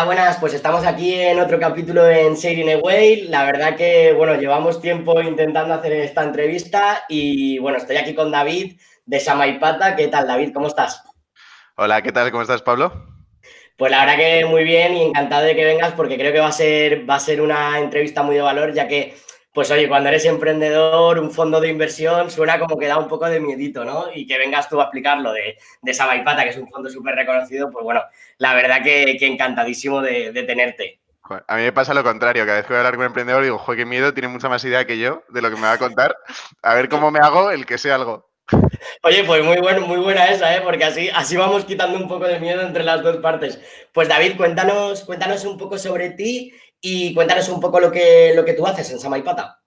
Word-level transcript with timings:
Hola, 0.00 0.06
buenas. 0.06 0.38
Pues 0.38 0.54
estamos 0.54 0.86
aquí 0.86 1.12
en 1.12 1.38
otro 1.40 1.60
capítulo 1.60 2.08
en 2.08 2.32
Sharing 2.32 2.70
Away. 2.70 3.28
La 3.28 3.44
verdad 3.44 3.76
que, 3.76 4.14
bueno, 4.14 4.34
llevamos 4.34 4.80
tiempo 4.80 5.20
intentando 5.20 5.74
hacer 5.74 5.92
esta 5.92 6.22
entrevista 6.22 7.04
y, 7.06 7.58
bueno, 7.58 7.76
estoy 7.76 7.98
aquí 7.98 8.14
con 8.14 8.30
David 8.30 8.80
de 9.04 9.20
Samaipata. 9.20 9.96
¿Qué 9.96 10.08
tal, 10.08 10.26
David? 10.26 10.52
¿Cómo 10.54 10.68
estás? 10.68 11.04
Hola, 11.76 12.00
¿qué 12.00 12.12
tal? 12.12 12.30
¿Cómo 12.30 12.40
estás, 12.40 12.62
Pablo? 12.62 13.08
Pues 13.76 13.90
la 13.90 14.06
verdad 14.06 14.16
que 14.16 14.46
muy 14.46 14.64
bien 14.64 14.94
y 14.94 15.02
encantado 15.02 15.44
de 15.44 15.54
que 15.54 15.66
vengas 15.66 15.92
porque 15.92 16.16
creo 16.16 16.32
que 16.32 16.40
va 16.40 16.48
a 16.48 16.52
ser, 16.52 17.08
va 17.08 17.16
a 17.16 17.20
ser 17.20 17.42
una 17.42 17.78
entrevista 17.78 18.22
muy 18.22 18.36
de 18.36 18.40
valor, 18.40 18.72
ya 18.72 18.88
que 18.88 19.14
pues 19.52 19.70
oye, 19.70 19.88
cuando 19.88 20.08
eres 20.10 20.24
emprendedor, 20.26 21.18
un 21.18 21.30
fondo 21.30 21.60
de 21.60 21.68
inversión, 21.68 22.30
suena 22.30 22.58
como 22.58 22.78
que 22.78 22.86
da 22.86 22.98
un 22.98 23.08
poco 23.08 23.28
de 23.28 23.40
miedito, 23.40 23.84
¿no? 23.84 24.06
Y 24.14 24.26
que 24.26 24.38
vengas 24.38 24.68
tú 24.68 24.80
a 24.80 24.84
explicarlo 24.84 25.32
de, 25.32 25.58
de 25.82 25.94
Samaipata, 25.94 26.44
que 26.44 26.50
es 26.50 26.56
un 26.56 26.68
fondo 26.68 26.88
súper 26.88 27.16
reconocido, 27.16 27.70
pues 27.70 27.82
bueno, 27.84 28.02
la 28.38 28.54
verdad 28.54 28.82
que, 28.82 29.16
encantadísimo 29.20 30.00
de, 30.02 30.32
tenerte. 30.46 31.00
A 31.46 31.56
mí 31.56 31.62
me 31.62 31.72
pasa 31.72 31.94
lo 31.94 32.02
contrario, 32.02 32.44
cada 32.44 32.58
vez 32.58 32.66
que 32.66 32.72
voy 32.72 32.78
a 32.78 32.80
hablar 32.80 32.94
con 32.94 33.00
un 33.00 33.06
emprendedor 33.06 33.42
digo, 33.42 33.58
joder, 33.58 33.78
qué 33.78 33.86
miedo, 33.86 34.14
tiene 34.14 34.28
mucha 34.28 34.48
más 34.48 34.64
idea 34.64 34.84
que 34.84 34.98
yo 34.98 35.22
de 35.28 35.42
lo 35.42 35.50
que 35.50 35.56
me 35.56 35.62
va 35.62 35.72
a 35.72 35.78
contar. 35.78 36.16
A 36.62 36.74
ver 36.74 36.88
cómo 36.88 37.10
me 37.10 37.20
hago 37.20 37.50
el 37.50 37.66
que 37.66 37.78
sea 37.78 37.96
algo. 37.96 38.30
Oye, 39.02 39.24
pues 39.24 39.44
muy, 39.44 39.58
bueno, 39.58 39.86
muy 39.86 39.98
buena 39.98 40.26
esa, 40.26 40.56
¿eh? 40.56 40.60
porque 40.62 40.84
así, 40.84 41.08
así 41.10 41.36
vamos 41.36 41.64
quitando 41.64 41.98
un 41.98 42.08
poco 42.08 42.26
de 42.26 42.40
miedo 42.40 42.62
entre 42.62 42.82
las 42.82 43.02
dos 43.02 43.18
partes. 43.18 43.60
Pues 43.92 44.08
David, 44.08 44.36
cuéntanos, 44.36 45.04
cuéntanos 45.04 45.44
un 45.44 45.56
poco 45.56 45.78
sobre 45.78 46.10
ti 46.10 46.52
y 46.80 47.14
cuéntanos 47.14 47.48
un 47.48 47.60
poco 47.60 47.80
lo 47.80 47.90
que, 47.90 48.32
lo 48.34 48.44
que 48.44 48.54
tú 48.54 48.66
haces 48.66 48.90
en 48.90 48.98
Samaipata. 48.98 49.60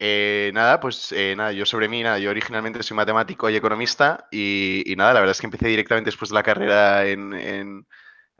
Eh, 0.00 0.52
nada, 0.54 0.78
pues 0.78 1.10
eh, 1.10 1.34
nada, 1.36 1.50
yo 1.50 1.66
sobre 1.66 1.88
mí, 1.88 2.02
nada, 2.02 2.20
yo 2.20 2.30
originalmente 2.30 2.82
soy 2.84 2.96
matemático 2.96 3.50
y 3.50 3.56
economista 3.56 4.28
y, 4.30 4.94
nada, 4.96 5.14
la 5.14 5.20
verdad 5.20 5.32
es 5.32 5.40
que 5.40 5.48
empecé 5.48 5.66
directamente 5.66 6.08
después 6.08 6.28
de 6.28 6.34
la 6.34 6.44
carrera 6.44 7.04
en, 7.04 7.84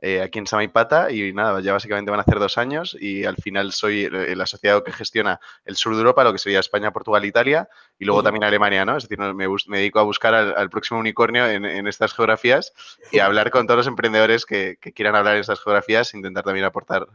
eh, 0.01 0.23
aquí 0.23 0.39
en 0.39 0.47
Samaipata 0.47 1.11
y 1.11 1.33
nada, 1.33 1.61
ya 1.61 1.73
básicamente 1.73 2.11
van 2.11 2.21
a 2.21 2.23
hacer 2.23 2.39
dos 2.39 2.57
años 2.57 2.97
y 3.01 3.25
al 3.25 3.37
final 3.37 3.73
soy 3.73 4.05
el, 4.05 4.41
asociado 4.41 4.85
que 4.85 4.93
gestiona 4.93 5.41
el 5.65 5.77
sur 5.77 5.95
de 5.95 5.99
Europa, 5.99 6.23
lo 6.25 6.33
que 6.33 6.39
sería 6.39 6.61
España, 6.61 6.93
Portugal, 6.93 7.25
Italia 7.25 7.69
y 7.99 8.05
luego 8.05 8.23
también 8.23 8.45
Alemania, 8.45 8.85
¿no? 8.85 8.97
Es 8.97 9.09
decir, 9.09 9.19
me, 9.19 9.79
dedico 9.79 9.99
a 9.99 10.05
buscar 10.05 10.35
al, 10.35 10.71
próximo 10.71 11.01
unicornio 11.01 11.47
en, 11.49 11.87
estas 11.89 12.15
geografías 12.15 12.73
y 13.11 13.19
a 13.19 13.27
hablar 13.27 13.51
con 13.51 13.67
todos 13.67 13.79
los 13.79 13.87
emprendedores 13.87 14.47
que, 14.47 14.79
que 14.81 14.93
quieran 14.93 15.17
hablar 15.17 15.35
en 15.35 15.41
estas 15.41 15.61
geografías 15.61 16.15
e 16.15 16.17
intentar 16.17 16.45
también 16.45 16.65
aportar 16.65 17.07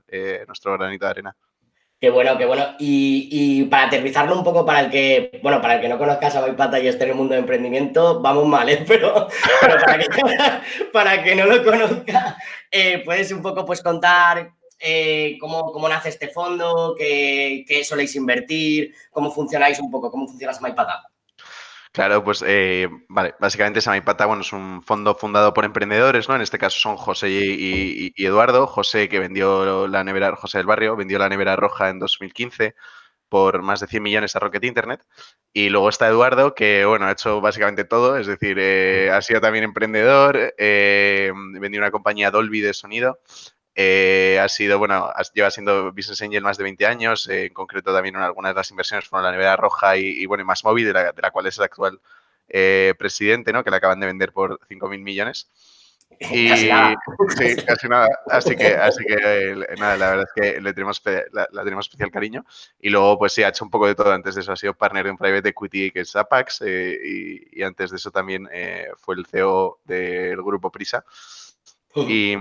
nuestro 0.47 0.73
granito 0.77 1.05
de 1.05 1.11
arena. 1.11 1.35
Qué 2.03 2.09
bueno, 2.09 2.37
qué 2.37 2.45
bueno. 2.45 2.65
Y, 2.79 3.63
para 3.67 3.85
aterrizarlo 3.85 4.37
un 4.37 4.43
poco 4.43 4.65
para 4.65 4.81
el 4.81 4.91
que, 4.91 5.39
bueno, 5.41 5.61
para 5.61 5.75
el 5.75 5.81
que 5.81 5.87
no 5.87 5.97
conozca 5.97 6.27
a 6.27 6.55
Pata 6.57 6.77
y 6.77 6.89
esté 6.89 7.05
en 7.05 7.11
el 7.11 7.15
mundo 7.15 7.33
de 7.33 7.39
emprendimiento, 7.39 8.19
vamos 8.19 8.45
mal, 8.45 8.67
¿eh? 8.67 8.83
Pero, 8.85 9.29
para, 10.91 11.23
que, 11.23 11.33
no 11.33 11.45
lo 11.45 11.63
conozca, 11.63 12.35
eh, 12.69 13.01
puedes 13.05 13.31
un 13.31 13.41
poco 13.41 13.65
pues 13.65 13.81
contar 13.81 14.51
eh, 14.79 15.37
cómo, 15.39 15.87
nace 15.87 16.09
este 16.09 16.27
fondo, 16.27 16.93
qué, 16.97 17.63
qué, 17.65 17.85
soléis 17.85 18.13
invertir, 18.17 18.93
cómo 19.09 19.31
funcionáis 19.31 19.79
un 19.79 19.89
poco, 19.89 20.11
cómo 20.11 20.27
funciona 20.27 20.51
Pata. 20.75 21.12
Claro, 21.93 22.23
pues 22.23 22.43
eh, 22.47 22.89
vale, 23.07 23.35
básicamente 23.39 23.79
Samaipata, 23.79 24.25
bueno, 24.25 24.41
es 24.41 24.51
un 24.51 24.81
fondo 24.81 25.13
fundado 25.13 25.53
por 25.53 25.63
emprendedores, 25.63 26.27
¿no? 26.27 26.35
En 26.35 26.41
este 26.41 26.57
caso 26.57 26.79
son 26.79 26.97
José 26.97 27.29
y, 27.29 28.11
Eduardo. 28.17 28.65
José 28.65 29.07
que 29.07 29.19
vendió 29.19 29.87
la 29.87 30.03
nevera, 30.03 30.35
José 30.35 30.57
del 30.57 30.65
Barrio, 30.65 30.95
vendió 30.95 31.19
la 31.19 31.29
nevera 31.29 31.55
roja 31.55 31.89
en 31.89 31.99
2015 31.99 32.73
por 33.29 33.61
más 33.61 33.79
de 33.79 33.87
100 33.87 34.01
millones 34.03 34.35
a 34.35 34.39
Rocket 34.39 34.63
Internet. 34.63 35.05
Y 35.53 35.69
luego 35.69 35.89
está 35.89 36.07
Eduardo, 36.07 36.55
que 36.55 36.83
bueno, 36.85 37.05
ha 37.05 37.11
hecho 37.11 37.41
básicamente 37.41 37.83
todo, 37.85 38.17
es 38.17 38.25
decir, 38.27 38.57
eh, 38.59 39.11
ha 39.11 39.21
sido 39.21 39.39
también 39.41 39.63
emprendedor, 39.63 40.55
eh, 40.57 41.31
vendió 41.59 41.79
una 41.79 41.91
compañía 41.91 42.31
Dolby 42.31 42.61
de 42.61 42.73
sonido, 42.73 43.19
eh, 43.75 44.39
ha 44.39 44.47
sido, 44.49 44.77
bueno, 44.77 45.11
lleva 45.33 45.49
siendo 45.49 45.91
Business 45.91 46.21
Angel 46.21 46.43
más 46.43 46.57
de 46.57 46.63
20 46.63 46.85
años, 46.85 47.27
eh, 47.27 47.45
en 47.45 47.53
concreto 47.53 47.91
también 47.91 48.15
algunas 48.17 48.53
de 48.53 48.59
las 48.59 48.69
inversiones 48.69 49.07
fueron 49.07 49.25
la 49.25 49.31
nevera 49.31 49.55
roja 49.55 49.97
y, 49.97 50.25
bueno, 50.27 50.43
y 50.43 50.45
más 50.45 50.63
móvil, 50.63 50.85
de 50.85 50.93
la, 50.93 51.31
cual 51.31 51.47
es 51.47 51.57
el 51.57 51.63
actual 51.63 51.99
eh, 52.49 52.93
presidente, 52.99 53.51
¿no? 53.51 53.63
Que 53.63 53.71
le 53.71 53.77
acaban 53.77 53.99
de 53.99 54.05
vender 54.05 54.31
por 54.31 54.59
5.000 54.69 54.99
millones. 54.99 55.49
Y, 56.19 56.49
casi 56.49 56.67
nada. 56.67 56.95
Sí, 57.35 57.55
casi 57.65 57.89
nada. 57.89 58.09
Así 58.29 58.55
que, 58.55 58.75
así 58.75 59.03
que 59.05 59.55
nada, 59.79 59.97
la 59.97 60.09
verdad 60.11 60.27
es 60.35 60.41
que 60.43 60.61
le 60.61 60.73
tenemos, 60.73 61.01
la, 61.31 61.63
tenemos 61.63 61.87
especial 61.87 62.11
cariño. 62.11 62.45
Y 62.79 62.91
luego, 62.91 63.17
pues 63.17 63.33
sí, 63.33 63.41
ha 63.41 63.49
hecho 63.49 63.65
un 63.65 63.71
poco 63.71 63.87
de 63.87 63.95
todo. 63.95 64.11
Antes 64.11 64.35
de 64.35 64.41
eso 64.41 64.51
ha 64.51 64.55
sido 64.55 64.75
partner 64.75 65.05
de 65.05 65.11
un 65.11 65.17
private 65.17 65.49
equity 65.49 65.89
que 65.89 66.01
es 66.01 66.15
Apax. 66.15 66.61
y, 66.61 67.59
y, 67.59 67.63
antes 67.63 67.89
de 67.89 67.97
eso 67.97 68.11
también 68.11 68.47
fue 68.97 69.15
el 69.15 69.25
CEO 69.25 69.79
del 69.83 70.43
grupo 70.43 70.71
Prisa. 70.71 71.03
Y, 71.95 72.37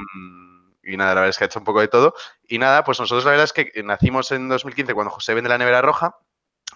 y 0.82 0.96
nada, 0.96 1.14
la 1.14 1.20
verdad 1.20 1.30
es 1.30 1.38
que 1.38 1.44
ha 1.44 1.46
hecho 1.46 1.58
un 1.58 1.64
poco 1.64 1.80
de 1.80 1.88
todo. 1.88 2.14
Y 2.46 2.58
nada, 2.58 2.84
pues 2.84 2.98
nosotros 3.00 3.24
la 3.24 3.30
verdad 3.30 3.44
es 3.44 3.52
que 3.52 3.82
nacimos 3.82 4.32
en 4.32 4.48
2015 4.48 4.94
cuando 4.94 5.10
José 5.10 5.34
vende 5.34 5.48
la 5.48 5.58
nevera 5.58 5.82
roja 5.82 6.16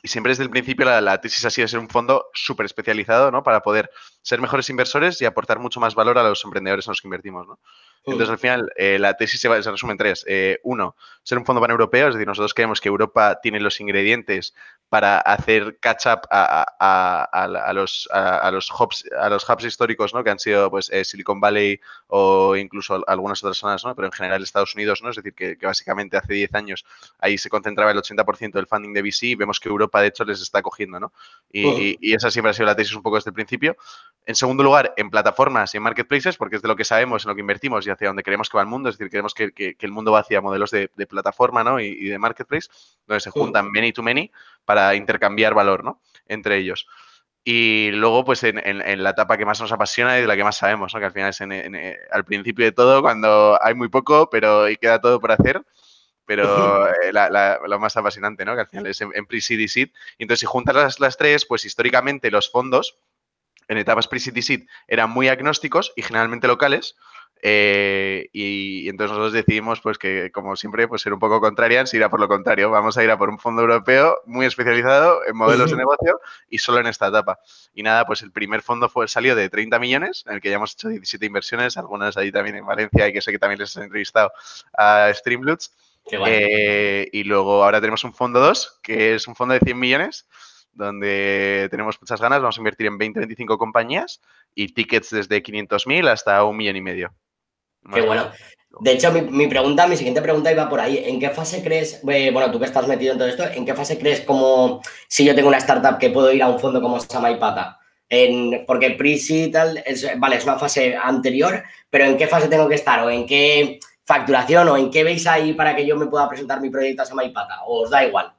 y 0.03 0.09
siempre 0.09 0.31
desde 0.31 0.45
el 0.45 0.51
principio 0.51 0.85
la, 0.85 1.21
tesis 1.21 1.45
ha 1.45 1.51
sido 1.51 1.67
ser 1.69 1.81
un 1.81 1.89
fondo 1.89 2.27
súper 2.35 2.67
especializado, 2.67 3.31
¿no? 3.31 3.43
Para 3.43 3.63
poder 3.63 3.91
ser 4.23 4.41
mejores 4.41 4.69
inversores 4.71 5.21
y 5.21 5.25
aportar 5.25 5.59
mucho 5.59 5.81
más 5.81 5.95
valor 5.95 6.19
a 6.19 6.23
los 6.23 6.45
emprendedores 6.45 6.87
en 6.87 6.93
los 6.93 7.01
que 7.01 7.09
invertimos, 7.09 7.47
¿no? 7.47 7.59
Entonces, 8.07 8.31
al 8.31 8.39
final, 8.39 8.73
eh, 8.77 8.99
la 9.01 9.15
tesis 9.15 9.41
se, 9.41 9.49
resume 9.49 9.93
en 9.93 9.99
tres. 9.99 10.25
Eh, 10.29 10.61
uno, 10.63 10.95
ser 11.25 11.39
un 11.39 11.45
fondo 11.45 11.61
paneuropeo, 11.61 12.09
es 12.09 12.15
decir, 12.15 12.29
nosotros 12.29 12.55
creemos 12.55 12.81
que 12.81 12.89
Europa 12.89 13.41
tiene 13.43 13.59
los 13.59 13.81
ingredientes 13.81 14.55
para 14.89 15.19
hacer 15.19 15.79
catch 15.81 16.07
up 16.07 16.21
a, 16.31 17.73
los, 17.75 18.09
a, 18.13 18.51
los, 18.53 18.71
hubs, 18.71 19.05
a 19.19 19.29
los 19.29 19.49
hubs 19.49 19.65
históricos, 19.65 20.15
¿no? 20.15 20.23
Que 20.23 20.31
han 20.31 20.39
sido, 20.39 20.71
pues, 20.71 20.89
eh, 20.91 21.05
Silicon 21.05 21.41
Valley 21.41 21.81
o 22.07 22.55
incluso 22.55 23.03
algunas 23.09 23.43
otras 23.43 23.57
zonas, 23.57 23.85
¿no? 23.85 23.97
Pero 23.97 24.07
en 24.07 24.13
general 24.13 24.41
Estados 24.41 24.77
Unidos, 24.77 25.03
¿no? 25.03 25.11
Es 25.11 25.17
decir, 25.17 25.35
que, 25.35 25.57
básicamente 25.61 26.17
hace 26.17 26.35
10 26.35 26.55
años 26.55 26.85
ahí 27.19 27.37
se 27.39 27.51
concentraba 27.51 27.91
el 27.91 27.99
80% 27.99 28.53
del 28.53 28.69
funding 28.69 28.93
de 28.93 29.03
VC 29.03 29.23
y 29.27 29.35
vemos 29.35 29.59
que 29.59 29.69
Europa, 29.69 30.01
de 30.01 30.09
hecho, 30.09 30.25
les 30.25 30.41
está 30.41 30.63
cogiendo, 30.63 31.01
¿no? 31.01 31.13
Y, 31.51 31.99
y 32.01 32.15
esa 32.15 32.31
siempre 32.31 32.51
ha 32.51 32.55
sido 32.55 32.67
la 32.67 32.77
tesis 32.77 32.95
un 32.95 33.03
poco 33.03 33.17
desde 33.17 33.31
el 33.31 33.35
principio. 33.35 33.77
En 34.25 34.37
segundo 34.37 34.63
lugar, 34.63 34.95
en 34.97 35.11
plataformas 35.11 35.75
y 35.75 35.79
en 35.79 35.83
marketplaces, 35.83 36.37
porque 36.37 36.57
es 36.57 36.63
de 36.63 36.69
lo 36.69 36.77
que 36.77 36.85
sabemos, 36.85 37.25
en 37.25 37.31
lo 37.31 37.35
que 37.35 37.41
invertimos 37.41 37.85
y 37.87 37.91
hacia 37.97 38.09
donde 38.09 38.23
queremos 38.23 38.49
que 38.49 38.57
va 38.57 38.63
el 38.63 38.69
mundo. 38.69 38.89
Es 38.89 38.97
decir, 38.97 39.11
queremos 39.11 39.35
que, 39.35 39.77
el 39.79 39.93
mundo 39.93 40.13
va 40.13 40.21
hacia 40.21 40.41
modelos 40.41 40.71
de, 40.71 40.89
plataforma 41.09 41.65
¿no? 41.65 41.81
y, 41.81 42.09
de 42.09 42.19
marketplace, 42.19 42.69
donde 43.07 43.21
se 43.21 43.31
juntan 43.31 43.71
many 43.71 43.93
to 43.93 44.03
many 44.03 44.31
para 44.65 44.95
intercambiar 44.95 45.55
valor 45.55 45.85
¿no? 45.85 46.01
entre 46.27 46.57
ellos. 46.57 46.87
Y 47.43 47.91
luego, 47.93 48.25
pues 48.25 48.43
en, 48.43 49.03
la 49.03 49.11
etapa 49.11 49.37
que 49.39 49.45
más 49.45 49.61
nos 49.61 49.71
apasiona 49.71 50.19
y 50.19 50.23
de 50.23 50.27
la 50.27 50.37
que 50.37 50.45
más 50.45 50.57
sabemos, 50.57 50.93
¿no? 50.95 51.01
que 51.01 51.07
al 51.07 51.13
final 51.13 51.31
es 51.31 51.41
eh, 51.41 51.99
al 52.11 52.25
principio 52.25 52.65
de 52.65 52.73
todo, 52.73 53.03
cuando 53.03 53.59
hay 53.63 53.75
muy 53.75 53.89
poco, 53.89 54.29
pero 54.31 54.69
y 54.69 54.77
queda 54.77 55.01
todo 55.01 55.21
por 55.21 55.33
hacer 55.33 55.63
pero 56.27 56.89
eh, 57.03 57.13
lo 57.13 57.79
más 57.79 57.97
apasionante, 57.97 58.45
¿no? 58.45 58.55
Que 58.55 58.63
al 58.63 58.67
final 58.67 58.87
es 58.89 59.01
en, 59.01 59.27
pre-seed 59.27 59.61
y 59.61 59.69
seed. 59.69 59.89
Y 60.19 60.25
entonces, 60.25 60.41
si 60.41 60.47
juntas 60.47 60.75
las, 60.75 61.01
las, 61.01 61.17
tres, 61.17 61.47
pues 61.47 61.65
históricamente 61.65 62.31
los 62.31 62.51
fondos 62.51 62.99
en 63.69 63.79
etapas 63.79 64.09
pre-seed 64.09 64.37
y 64.37 64.43
seed 64.43 64.67
eran 64.87 65.11
muy 65.11 65.29
agnósticos 65.29 65.93
y 65.97 66.03
generalmente 66.03 66.47
locales. 66.47 66.97
Eh, 67.43 68.29
y, 68.33 68.89
entonces 68.89 69.13
nosotros 69.13 69.33
decidimos, 69.33 69.81
pues 69.81 69.99
que 69.99 70.31
como 70.33 70.57
siempre, 70.57 70.89
pues 70.89 71.03
ser 71.03 71.13
un 71.13 71.19
poco 71.19 71.41
contrarians, 71.41 71.93
ir 71.95 72.03
a 72.03 72.11
por 72.11 72.21
lo 72.21 72.29
contrario. 72.29 72.71
Vamos 72.71 72.97
a 72.97 73.05
ir 73.05 73.11
a 73.11 73.19
por 73.19 73.29
un 73.29 73.39
fondo 73.39 73.63
europeo 73.63 74.21
muy 74.27 74.47
especializado 74.47 75.21
en 75.27 75.37
modelos 75.37 75.71
de 75.71 75.77
negocio 75.77 76.21
y 76.49 76.59
solo 76.59 76.81
en 76.81 76.87
esta 76.87 77.09
etapa. 77.09 77.39
Y 77.75 77.83
nada, 77.83 78.07
pues 78.07 78.23
el 78.23 78.33
primer 78.33 78.63
fondo 78.63 78.89
fue 78.89 79.09
salió 79.09 79.37
de 79.37 79.49
30 79.49 79.79
millones, 79.79 80.25
en 80.27 80.35
el 80.35 80.41
que 80.41 80.51
ya 80.51 80.57
hemos 80.57 80.73
hecho 80.73 80.89
17 80.89 81.27
inversiones, 81.27 81.77
algunas 81.77 82.17
ahí 82.17 82.33
también 82.33 82.57
en 82.57 82.67
Valencia 82.67 83.09
y 83.09 83.13
que 83.13 83.21
sé 83.21 83.33
que 83.33 83.39
también 83.39 83.61
les 83.61 83.77
he 83.77 83.83
entrevistado 83.83 84.33
a 84.77 85.13
Streamloots. 85.13 85.77
Eh, 86.11 87.09
y 87.13 87.25
luego 87.25 87.65
ahora 87.65 87.81
tenemos 87.81 88.05
un 88.05 88.15
fondo 88.15 88.41
2, 88.41 88.81
que 88.83 89.15
es 89.15 89.27
un 89.27 89.35
fondo 89.35 89.55
de 89.55 89.61
100 89.61 89.79
millones 89.79 90.27
donde 90.73 91.69
tenemos 91.71 92.01
muchas 92.01 92.21
ganas. 92.21 92.41
Vamos 92.41 92.57
a 92.57 92.61
invertir 92.61 92.87
en 92.87 92.99
20-25 92.99 93.59
compañías 93.59 94.21
y 94.55 94.69
tickets 94.69 95.11
desde 95.11 95.43
500.000 95.43 96.09
hasta 96.09 96.45
un 96.45 96.57
millón 96.57 96.77
y 96.77 96.83
medio. 96.83 97.15
Qué 97.93 98.01
bueno. 98.03 98.31
De 98.81 98.93
hecho, 98.93 99.11
mi, 99.11 99.47
pregunta, 99.47 99.87
mi 99.87 99.97
siguiente 99.97 100.21
pregunta 100.21 100.53
iba 100.53 100.69
por 100.69 100.81
ahí. 100.81 101.03
¿En 101.07 101.19
qué 101.19 101.31
fase 101.31 101.63
crees, 101.63 102.03
eh, 102.09 102.31
bueno, 102.31 102.51
tú 102.51 102.59
que 102.59 102.67
estás 102.67 102.87
metido 102.87 103.13
en 103.13 103.19
todo 103.19 103.29
esto, 103.29 103.45
¿en 103.45 103.65
qué 103.65 103.75
fase 103.75 103.99
crees 103.99 104.21
como 104.21 104.83
si 105.09 105.25
yo 105.25 105.35
tengo 105.35 105.49
una 105.49 105.59
startup 105.59 105.99
que 105.99 106.11
puedo 106.11 106.31
ir 106.31 106.43
a 106.43 106.49
un 106.49 106.59
fondo 106.59 106.83
como 106.83 107.01
Samaipata? 107.01 107.79
En, 108.09 108.65
porque 108.67 108.91
pre 108.91 109.17
y 109.19 109.51
tal, 109.51 109.83
vale, 110.19 110.37
es 110.37 110.45
una 110.45 110.59
fase 110.59 110.95
anterior, 110.95 111.65
pero 111.89 112.05
¿en 112.05 112.17
qué 112.17 112.27
fase 112.27 112.49
tengo 112.49 112.69
que 112.69 112.75
estar? 112.77 113.03
¿O 113.03 113.11
en 113.11 113.27
qué 113.27 113.81
facturación? 114.05 114.69
¿O 114.69 114.77
en 114.77 114.91
qué 114.91 115.03
veis 115.05 115.27
ahí 115.27 115.55
para 115.55 115.75
que 115.75 115.87
yo 115.87 115.97
me 115.97 116.07
pueda 116.07 116.29
presentar 116.29 116.61
mi 116.61 116.69
proyecto 116.69 117.03
a 117.03 117.07
Samaipata? 117.07 117.65
¿O 117.65 117.83
os 117.83 117.91
da 117.91 118.05
igual? 118.05 118.36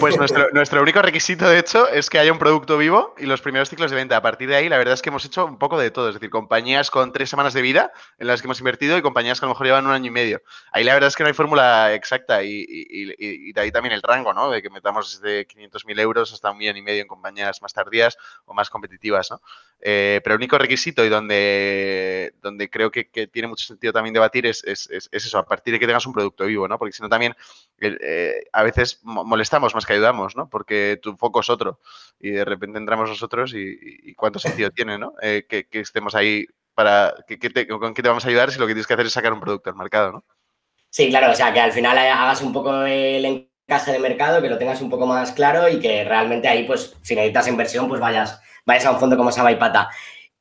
Pues 0.00 0.16
nuestro, 0.16 0.48
nuestro, 0.52 0.82
único 0.82 1.02
requisito, 1.02 1.48
de 1.48 1.58
hecho, 1.58 1.88
es 1.88 2.10
que 2.10 2.18
haya 2.18 2.32
un 2.32 2.38
producto 2.38 2.78
vivo 2.78 3.14
y 3.18 3.26
los 3.26 3.40
primeros 3.40 3.68
ciclos 3.68 3.90
de 3.90 3.96
venta. 3.96 4.16
A 4.16 4.22
partir 4.22 4.48
de 4.48 4.56
ahí, 4.56 4.68
la 4.68 4.78
verdad 4.78 4.94
es 4.94 5.02
que 5.02 5.10
hemos 5.10 5.24
hecho 5.24 5.44
un 5.44 5.58
poco 5.58 5.78
de 5.78 5.90
todo. 5.90 6.08
Es 6.08 6.14
decir, 6.14 6.30
compañías 6.30 6.90
con 6.90 7.12
tres 7.12 7.30
semanas 7.30 7.54
de 7.54 7.62
vida 7.62 7.92
en 8.18 8.26
las 8.26 8.40
que 8.40 8.46
hemos 8.46 8.58
invertido 8.58 8.96
y 8.96 9.02
compañías 9.02 9.40
que 9.40 9.46
a 9.46 9.48
lo 9.48 9.54
mejor 9.54 9.66
llevan 9.66 9.86
un 9.86 9.92
año 9.92 10.06
y 10.06 10.10
medio. 10.10 10.42
Ahí 10.72 10.84
la 10.84 10.94
verdad 10.94 11.08
es 11.08 11.16
que 11.16 11.22
no 11.22 11.28
hay 11.28 11.34
fórmula 11.34 11.94
exacta 11.94 12.42
y, 12.42 12.64
y, 12.68 13.52
de 13.52 13.60
ahí 13.60 13.70
también 13.70 13.94
el 13.94 14.02
rango, 14.02 14.32
¿no? 14.32 14.50
De 14.50 14.62
que 14.62 14.70
metamos 14.70 15.20
desde 15.20 15.46
500.000 15.46 16.00
euros 16.00 16.32
hasta 16.32 16.50
un 16.50 16.58
millón 16.58 16.76
y 16.76 16.82
medio 16.82 17.02
en 17.02 17.08
compañías 17.08 17.60
más 17.62 17.72
tardías 17.72 18.16
o 18.44 18.54
más 18.54 18.70
competitivas, 18.70 19.30
¿no? 19.30 19.40
Eh, 19.84 20.20
pero 20.22 20.34
el 20.34 20.38
único 20.38 20.58
requisito 20.58 21.04
y 21.04 21.08
donde, 21.08 22.34
donde 22.40 22.70
creo 22.70 22.90
que, 22.90 23.04
tiene 23.32 23.48
mucho 23.48 23.66
sentido 23.66 23.92
también 23.92 24.14
debatir 24.14 24.46
es, 24.46 24.62
es, 24.64 24.88
es, 24.90 25.08
eso, 25.10 25.38
a 25.38 25.44
partir 25.44 25.72
de 25.72 25.80
que 25.80 25.86
tengas 25.86 26.06
un 26.06 26.12
producto 26.12 26.46
vivo, 26.46 26.68
¿no? 26.68 26.78
Porque 26.78 26.92
si 26.92 27.02
no 27.02 27.08
también 27.08 27.34
eh, 27.80 28.44
a 28.52 28.62
veces 28.62 29.00
molestamos 29.02 29.74
más 29.74 29.81
que 29.86 29.94
ayudamos, 29.94 30.36
¿no? 30.36 30.48
Porque 30.48 30.98
tu 31.02 31.16
foco 31.16 31.40
es 31.40 31.50
otro 31.50 31.80
y 32.20 32.30
de 32.30 32.44
repente 32.44 32.78
entramos 32.78 33.08
nosotros 33.08 33.52
y, 33.54 34.14
cuánto 34.14 34.38
sentido 34.38 34.70
tiene, 34.74 34.98
¿no? 34.98 35.14
Eh, 35.22 35.46
que, 35.48 35.66
estemos 35.72 36.14
ahí 36.14 36.46
para, 36.74 37.14
que, 37.26 37.36
te, 37.36 37.66
¿con 37.66 37.94
qué 37.94 38.02
te 38.02 38.08
vamos 38.08 38.24
a 38.24 38.28
ayudar 38.28 38.50
si 38.50 38.58
lo 38.58 38.66
que 38.66 38.72
tienes 38.72 38.86
que 38.86 38.94
hacer 38.94 39.06
es 39.06 39.12
sacar 39.12 39.32
un 39.32 39.40
producto 39.40 39.70
al 39.70 39.76
mercado, 39.76 40.12
¿no? 40.12 40.24
Sí, 40.90 41.08
claro, 41.08 41.32
o 41.32 41.34
sea, 41.34 41.52
que 41.52 41.60
al 41.60 41.72
final 41.72 41.96
hagas 41.96 42.42
un 42.42 42.52
poco 42.52 42.82
el 42.82 43.24
encaje 43.24 43.92
de 43.92 43.98
mercado, 43.98 44.42
que 44.42 44.50
lo 44.50 44.58
tengas 44.58 44.82
un 44.82 44.90
poco 44.90 45.06
más 45.06 45.32
claro 45.32 45.68
y 45.68 45.80
que 45.80 46.04
realmente 46.04 46.48
ahí, 46.48 46.64
pues, 46.64 46.94
si 47.02 47.14
necesitas 47.14 47.48
inversión, 47.48 47.88
pues 47.88 48.00
vayas 48.00 48.40
vayas 48.64 48.86
a 48.86 48.92
un 48.92 49.00
fondo 49.00 49.16
como 49.16 49.32
Saba 49.32 49.52
y 49.52 49.56
Pata. 49.56 49.90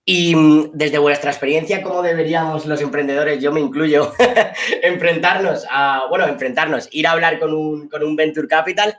Y 0.03 0.35
mm, 0.35 0.71
desde 0.73 0.97
vuestra 0.97 1.31
experiencia, 1.31 1.83
¿cómo 1.83 2.01
deberíamos 2.01 2.65
los 2.65 2.81
emprendedores, 2.81 3.41
yo 3.41 3.51
me 3.51 3.59
incluyo, 3.59 4.13
enfrentarnos 4.81 5.65
a, 5.69 6.07
bueno, 6.09 6.25
enfrentarnos, 6.27 6.89
ir 6.91 7.07
a 7.07 7.11
hablar 7.11 7.39
con 7.39 7.53
un, 7.53 7.87
con 7.87 8.03
un 8.03 8.15
Venture 8.15 8.47
Capital? 8.47 8.97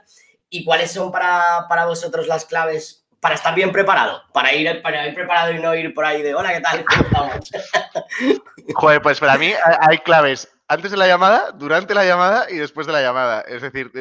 ¿Y 0.53 0.63
cuáles 0.63 0.91
son 0.91 1.11
para, 1.11 1.65
para, 1.67 1.87
vosotros 1.87 2.27
las 2.27 2.45
claves 2.45 3.07
para 3.19 3.33
estar 3.33 3.55
bien 3.55 3.71
preparado? 3.71 4.21
Para 4.31 4.53
ir, 4.53 4.83
para 4.83 5.07
ir 5.07 5.15
preparado 5.15 5.51
y 5.51 5.57
no 5.57 5.73
ir 5.73 5.95
por 5.95 6.05
ahí 6.05 6.21
de, 6.21 6.35
hola, 6.35 6.53
¿qué 6.53 6.61
tal? 6.61 6.85
¿Cómo 6.85 7.01
estamos? 7.01 7.51
Joder, 8.75 9.01
pues 9.01 9.19
para 9.19 9.39
mí 9.39 9.51
hay 9.79 9.97
claves 9.97 10.47
antes 10.67 10.91
de 10.91 10.97
la 10.97 11.07
llamada, 11.07 11.49
durante 11.53 11.95
la 11.95 12.05
llamada 12.05 12.45
y 12.51 12.57
después 12.57 12.85
de 12.85 12.93
la 12.93 13.01
llamada. 13.01 13.41
Es 13.41 13.63
decir, 13.63 13.91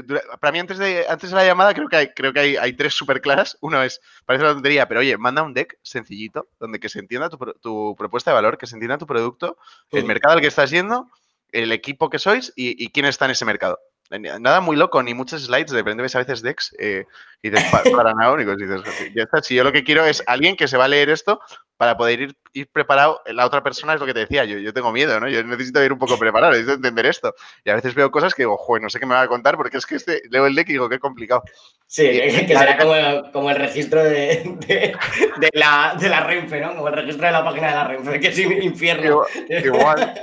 para 0.40 0.52
mí 0.52 0.58
antes 0.58 0.76
de, 0.76 1.06
antes 1.08 1.30
de 1.30 1.36
la 1.36 1.46
llamada 1.46 1.72
creo 1.72 1.88
que 1.88 1.96
hay, 1.96 2.08
creo 2.08 2.34
que 2.34 2.40
hay, 2.40 2.56
hay 2.56 2.74
tres 2.74 2.92
súper 2.92 3.22
claras. 3.22 3.56
Uno 3.62 3.82
es, 3.82 4.02
parece 4.26 4.44
una 4.44 4.52
tontería, 4.52 4.86
pero 4.86 5.00
oye, 5.00 5.16
manda 5.16 5.42
un 5.42 5.54
deck 5.54 5.78
sencillito 5.80 6.48
donde 6.60 6.80
que 6.80 6.90
se 6.90 6.98
entienda 6.98 7.30
tu, 7.30 7.94
propuesta 7.96 8.30
de 8.30 8.34
valor, 8.34 8.58
que 8.58 8.66
se 8.66 8.76
entienda 8.76 8.98
tu 8.98 9.06
producto, 9.06 9.56
el 9.90 10.04
mercado 10.04 10.34
al 10.34 10.42
que 10.42 10.48
estás 10.48 10.68
yendo, 10.68 11.08
el 11.50 11.72
equipo 11.72 12.10
que 12.10 12.18
sois 12.18 12.52
y, 12.56 12.84
y 12.84 12.90
quién 12.90 13.06
está 13.06 13.24
en 13.24 13.30
ese 13.30 13.46
mercado 13.46 13.78
nada 14.18 14.60
muy 14.60 14.76
loco, 14.76 15.02
ni 15.02 15.14
muchos 15.14 15.44
slides, 15.44 15.70
de 15.70 15.78
repente 15.78 16.02
ves 16.02 16.14
a 16.16 16.20
veces 16.20 16.42
decks 16.42 16.74
eh, 16.78 17.06
y 17.42 17.50
dices, 17.50 17.70
para, 17.70 18.14
nada. 18.14 18.40
Y 18.40 18.44
dices, 18.44 18.82
ya 19.14 19.22
está, 19.24 19.42
si 19.42 19.54
yo 19.54 19.64
lo 19.64 19.72
que 19.72 19.84
quiero 19.84 20.04
es 20.04 20.22
alguien 20.26 20.56
que 20.56 20.68
se 20.68 20.76
va 20.76 20.84
a 20.84 20.88
leer 20.88 21.10
esto 21.10 21.40
para 21.76 21.96
poder 21.96 22.20
ir, 22.20 22.36
ir 22.52 22.68
preparado. 22.68 23.20
La 23.26 23.44
otra 23.44 23.62
persona 23.62 23.94
es 23.94 24.00
lo 24.00 24.06
que 24.06 24.14
te 24.14 24.20
decía, 24.20 24.44
yo, 24.44 24.58
yo 24.58 24.72
tengo 24.72 24.92
miedo, 24.92 25.18
¿no? 25.18 25.28
Yo 25.28 25.42
necesito 25.42 25.82
ir 25.82 25.92
un 25.92 25.98
poco 25.98 26.18
preparado, 26.18 26.52
necesito 26.52 26.74
entender 26.74 27.06
esto. 27.06 27.34
Y 27.64 27.70
a 27.70 27.74
veces 27.74 27.94
veo 27.94 28.10
cosas 28.10 28.34
que 28.34 28.42
digo, 28.42 28.56
joder, 28.56 28.82
no 28.82 28.90
sé 28.90 29.00
qué 29.00 29.06
me 29.06 29.14
va 29.14 29.22
a 29.22 29.28
contar 29.28 29.56
porque 29.56 29.78
es 29.78 29.86
que 29.86 29.96
este, 29.96 30.22
leo 30.30 30.46
el 30.46 30.54
deck 30.54 30.68
y 30.68 30.72
digo, 30.72 30.88
qué 30.88 30.98
complicado. 30.98 31.42
Sí, 31.86 32.04
que 32.46 32.56
será 32.56 32.78
como, 32.78 33.32
como 33.32 33.50
el 33.50 33.56
registro 33.56 34.04
de, 34.04 34.56
de, 34.68 35.50
la, 35.54 35.96
de 35.98 36.08
la 36.08 36.20
Renfe, 36.20 36.60
¿no? 36.60 36.76
Como 36.76 36.88
el 36.88 36.94
registro 36.94 37.26
de 37.26 37.32
la 37.32 37.44
página 37.44 37.68
de 37.68 37.74
la 37.74 37.84
Renfe, 37.84 38.20
que 38.20 38.28
es 38.28 38.38
infierno. 38.38 39.24
Igual. 39.48 40.14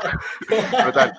Total. 0.86 1.14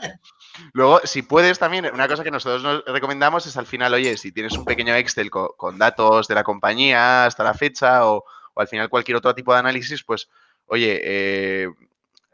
Luego, 0.72 1.00
si 1.04 1.22
puedes 1.22 1.58
también, 1.58 1.90
una 1.92 2.08
cosa 2.08 2.24
que 2.24 2.30
nosotros 2.30 2.62
nos 2.62 2.84
recomendamos 2.86 3.46
es 3.46 3.56
al 3.56 3.66
final, 3.66 3.94
oye, 3.94 4.16
si 4.16 4.32
tienes 4.32 4.52
un 4.52 4.64
pequeño 4.64 4.94
Excel 4.94 5.30
con, 5.30 5.78
datos 5.78 6.28
de 6.28 6.34
la 6.34 6.44
compañía 6.44 7.24
hasta 7.24 7.44
la 7.44 7.54
fecha 7.54 8.06
o, 8.06 8.24
al 8.56 8.68
final 8.68 8.88
cualquier 8.88 9.16
otro 9.16 9.34
tipo 9.34 9.52
de 9.52 9.60
análisis, 9.60 10.04
pues, 10.04 10.28
oye, 10.66 11.00
eh, 11.02 11.68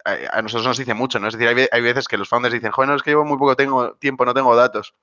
a, 0.05 0.43
nosotros 0.43 0.67
nos 0.67 0.79
dice 0.79 0.95
mucho, 0.95 1.19
¿no? 1.19 1.29
Es 1.29 1.37
decir, 1.37 1.69
hay, 1.71 1.81
veces 1.81 2.09
que 2.09 2.17
los 2.17 2.29
founders 2.29 2.55
dicen, 2.55 2.73
joder, 2.73 2.89
no, 2.89 2.97
es 2.97 3.03
que 3.03 3.11
llevo 3.11 3.25
muy 3.25 3.39
poco 3.39 3.57
tengo, 3.57 3.95
tiempo, 3.95 4.25
no 4.25 4.35
tengo 4.35 4.55
datos 4.57 4.95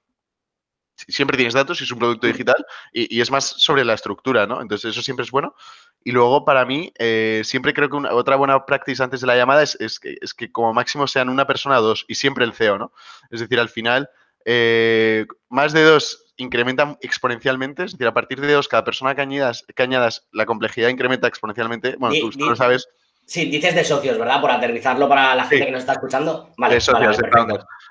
siempre 1.08 1.38
tienes 1.38 1.54
datos 1.54 1.80
y 1.82 1.84
es 1.84 1.92
un 1.92 2.00
producto 2.00 2.28
digital 2.28 2.66
y, 2.92 3.20
es 3.22 3.32
más 3.32 3.46
sobre 3.46 3.84
la 3.86 3.94
estructura, 3.94 4.48
¿no? 4.48 4.62
Entonces 4.62 4.92
eso 4.92 5.02
siempre 5.02 5.24
es 5.24 5.32
bueno. 5.32 5.56
Y 6.04 6.12
luego 6.12 6.44
para 6.44 6.66
mí, 6.66 6.92
eh, 7.00 7.42
siempre 7.46 7.74
creo 7.74 7.90
que 7.90 7.96
otra 7.96 8.36
buena 8.36 8.66
práctica 8.66 9.04
antes 9.04 9.22
de 9.22 9.28
la 9.28 9.36
llamada 9.36 9.64
es, 9.64 9.78
que, 10.00 10.18
es, 10.22 10.34
que, 10.34 10.52
como 10.52 10.74
máximo 10.74 11.08
sean 11.08 11.30
una 11.30 11.48
persona 11.48 11.80
o 11.80 11.82
dos 11.82 12.06
y 12.08 12.16
siempre 12.16 12.46
el 12.46 12.54
CEO, 12.54 12.78
¿no? 12.78 12.94
Es 13.30 13.40
decir, 13.40 13.60
al 13.60 13.70
final, 13.70 14.10
eh, 14.46 15.26
más 15.50 15.74
de 15.74 15.84
dos 15.84 16.34
incrementan 16.38 16.98
exponencialmente, 17.02 17.84
es 17.84 17.92
decir, 17.94 18.08
a 18.08 18.14
partir 18.14 18.42
de 18.42 18.52
dos, 18.52 18.68
cada 18.68 18.84
persona 18.84 19.16
que 19.16 19.22
añadas, 19.22 19.66
que 19.76 19.84
añadas 19.84 20.28
la 20.32 20.46
complejidad 20.46 20.90
incrementa 20.90 21.28
exponencialmente. 21.28 21.96
Bueno, 21.98 22.16
tú, 22.20 22.40
lo 22.40 22.56
sabes. 22.56 22.88
Sí, 23.26 23.46
dices 23.46 23.74
de 23.74 23.84
socios, 23.84 24.18
¿verdad? 24.18 24.42
Por 24.42 24.52
aterrizarlo 24.52 25.08
para 25.08 25.34
la 25.34 25.46
gente 25.46 25.66
que 25.66 25.72
nos 25.72 25.82
está 25.82 25.94
escuchando. 25.94 26.52
Vale, 26.58 26.76
de 26.76 26.82
socios, 26.82 27.18
de 27.18 27.30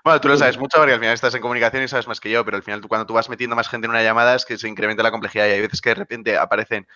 Bueno, 0.05 0.20
tú 0.20 0.29
lo 0.29 0.37
sabes 0.37 0.58
mucho 0.58 0.79
porque 0.79 0.93
al 0.93 1.00
final 1.00 1.14
estás 1.14 1.34
en 1.34 1.40
comunicación 1.40 1.82
y 1.82 1.88
sabes 1.88 2.06
más 2.06 2.20
que 2.20 2.31
yo, 2.31 2.44
pero 2.44 2.58
al 2.58 2.62
final 2.62 2.81
tú, 2.81 2.88
cuando 2.88 3.06
tú 3.06 3.14
vas 3.14 3.29
metiendo 3.31 3.56
más 3.56 3.69
gente 3.69 3.87
en 3.87 3.90
una 3.90 4.02
llamada 4.02 4.34
es 4.34 4.44
que 4.44 4.58
se 4.58 4.69
incrementa 4.69 5.02
la 5.02 5.11
complejidad 5.11 5.46
y 5.46 5.50
hay 5.50 5.61
veces 5.61 5.81
que 5.81 5.90
de 5.90 5.94
repente 5.94 6.37
aparecen 6.37 6.87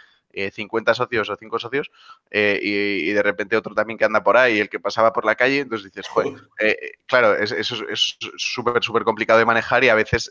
50 0.52 0.92
eh, 0.92 0.94
socios 0.94 1.30
o 1.30 1.36
5 1.36 1.58
socios 1.58 1.90
eh, 2.30 2.58
y, 2.62 3.10
de 3.12 3.22
repente 3.22 3.56
otro 3.56 3.74
también 3.74 3.98
que 3.98 4.04
anda 4.04 4.22
por 4.22 4.36
ahí, 4.36 4.60
el 4.60 4.68
que 4.68 4.80
pasaba 4.80 5.12
por 5.12 5.24
la 5.24 5.34
calle, 5.34 5.60
entonces 5.60 5.90
dices, 5.90 6.08
joder, 6.08 6.34
eh, 6.60 6.92
claro, 7.06 7.34
eso 7.34 7.56
es 7.88 8.18
súper, 8.36 8.82
súper 8.82 9.04
complicado 9.04 9.38
de 9.38 9.46
manejar 9.46 9.82
y 9.84 9.88
a 9.88 9.94
veces, 9.94 10.28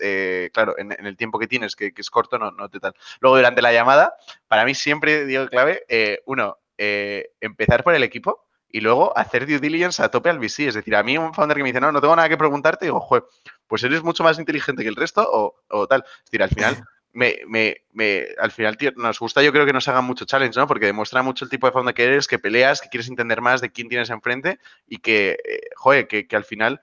claro, 0.53 0.77
en, 0.77 0.91
el 0.91 1.17
tiempo 1.17 1.39
que 1.39 1.47
tienes, 1.47 1.75
que, 1.75 1.93
que, 1.93 2.01
es 2.01 2.09
corto, 2.09 2.37
no, 2.37 2.51
no 2.51 2.69
te 2.69 2.79
tal. 2.79 2.93
Luego, 3.19 3.37
durante 3.37 3.61
la 3.61 3.73
llamada, 3.73 4.13
para 4.47 4.65
mí 4.65 4.75
siempre 4.75 5.25
digo 5.25 5.47
clave, 5.47 5.83
uno, 6.25 6.57
eh, 6.77 7.31
empezar 7.41 7.83
por 7.83 7.95
el 7.95 8.03
equipo 8.03 8.45
y 8.75 8.81
luego 8.81 9.17
hacer 9.17 9.45
due 9.45 9.59
diligence 9.59 10.03
a 10.03 10.09
tope 10.09 10.29
al 10.29 10.37
VC. 10.37 10.67
Es 10.67 10.73
decir, 10.73 10.97
a 10.97 11.01
mí 11.01 11.17
un 11.17 11.33
founder 11.33 11.55
que 11.55 11.63
me 11.63 11.69
dice, 11.69 11.79
no, 11.79 11.93
no 11.93 12.01
tengo 12.01 12.13
nada 12.13 12.27
que 12.27 12.35
preguntarte, 12.35 12.85
digo, 12.85 12.99
joder, 12.99 13.23
pues 13.67 13.81
eres 13.83 14.03
mucho 14.03 14.21
más 14.21 14.37
inteligente 14.37 14.83
que 14.83 14.89
el 14.89 14.97
resto 14.97 15.25
o, 15.69 15.87
tal. 15.87 16.03
Es 16.05 16.25
decir, 16.25 16.43
al 16.43 16.49
final, 16.49 16.75
me, 17.13 17.37
me, 17.47 17.85
me, 17.93 18.27
al 18.37 18.51
final 18.51 18.77
nos 18.97 19.17
gusta, 19.17 19.41
yo 19.41 19.53
creo 19.53 19.65
que 19.65 19.71
nos 19.71 19.87
hagan 19.87 20.03
mucho 20.03 20.25
challenge, 20.25 20.59
¿no? 20.59 20.67
Porque 20.67 20.87
demuestra 20.87 21.21
mucho 21.21 21.45
el 21.45 21.51
tipo 21.51 21.67
de 21.67 21.71
founder 21.71 21.95
que 21.95 22.03
eres, 22.03 22.27
que 22.27 22.37
peleas, 22.37 22.81
que 22.81 22.89
quieres 22.89 23.07
entender 23.07 23.39
más 23.39 23.61
de 23.61 23.71
quién 23.71 23.87
tienes 23.87 24.09
enfrente 24.09 24.59
y 24.85 24.97
que, 24.97 25.37
eh, 25.47 25.69
joder, 25.75 26.07
que, 26.07 26.27
al 26.35 26.43
final... 26.43 26.81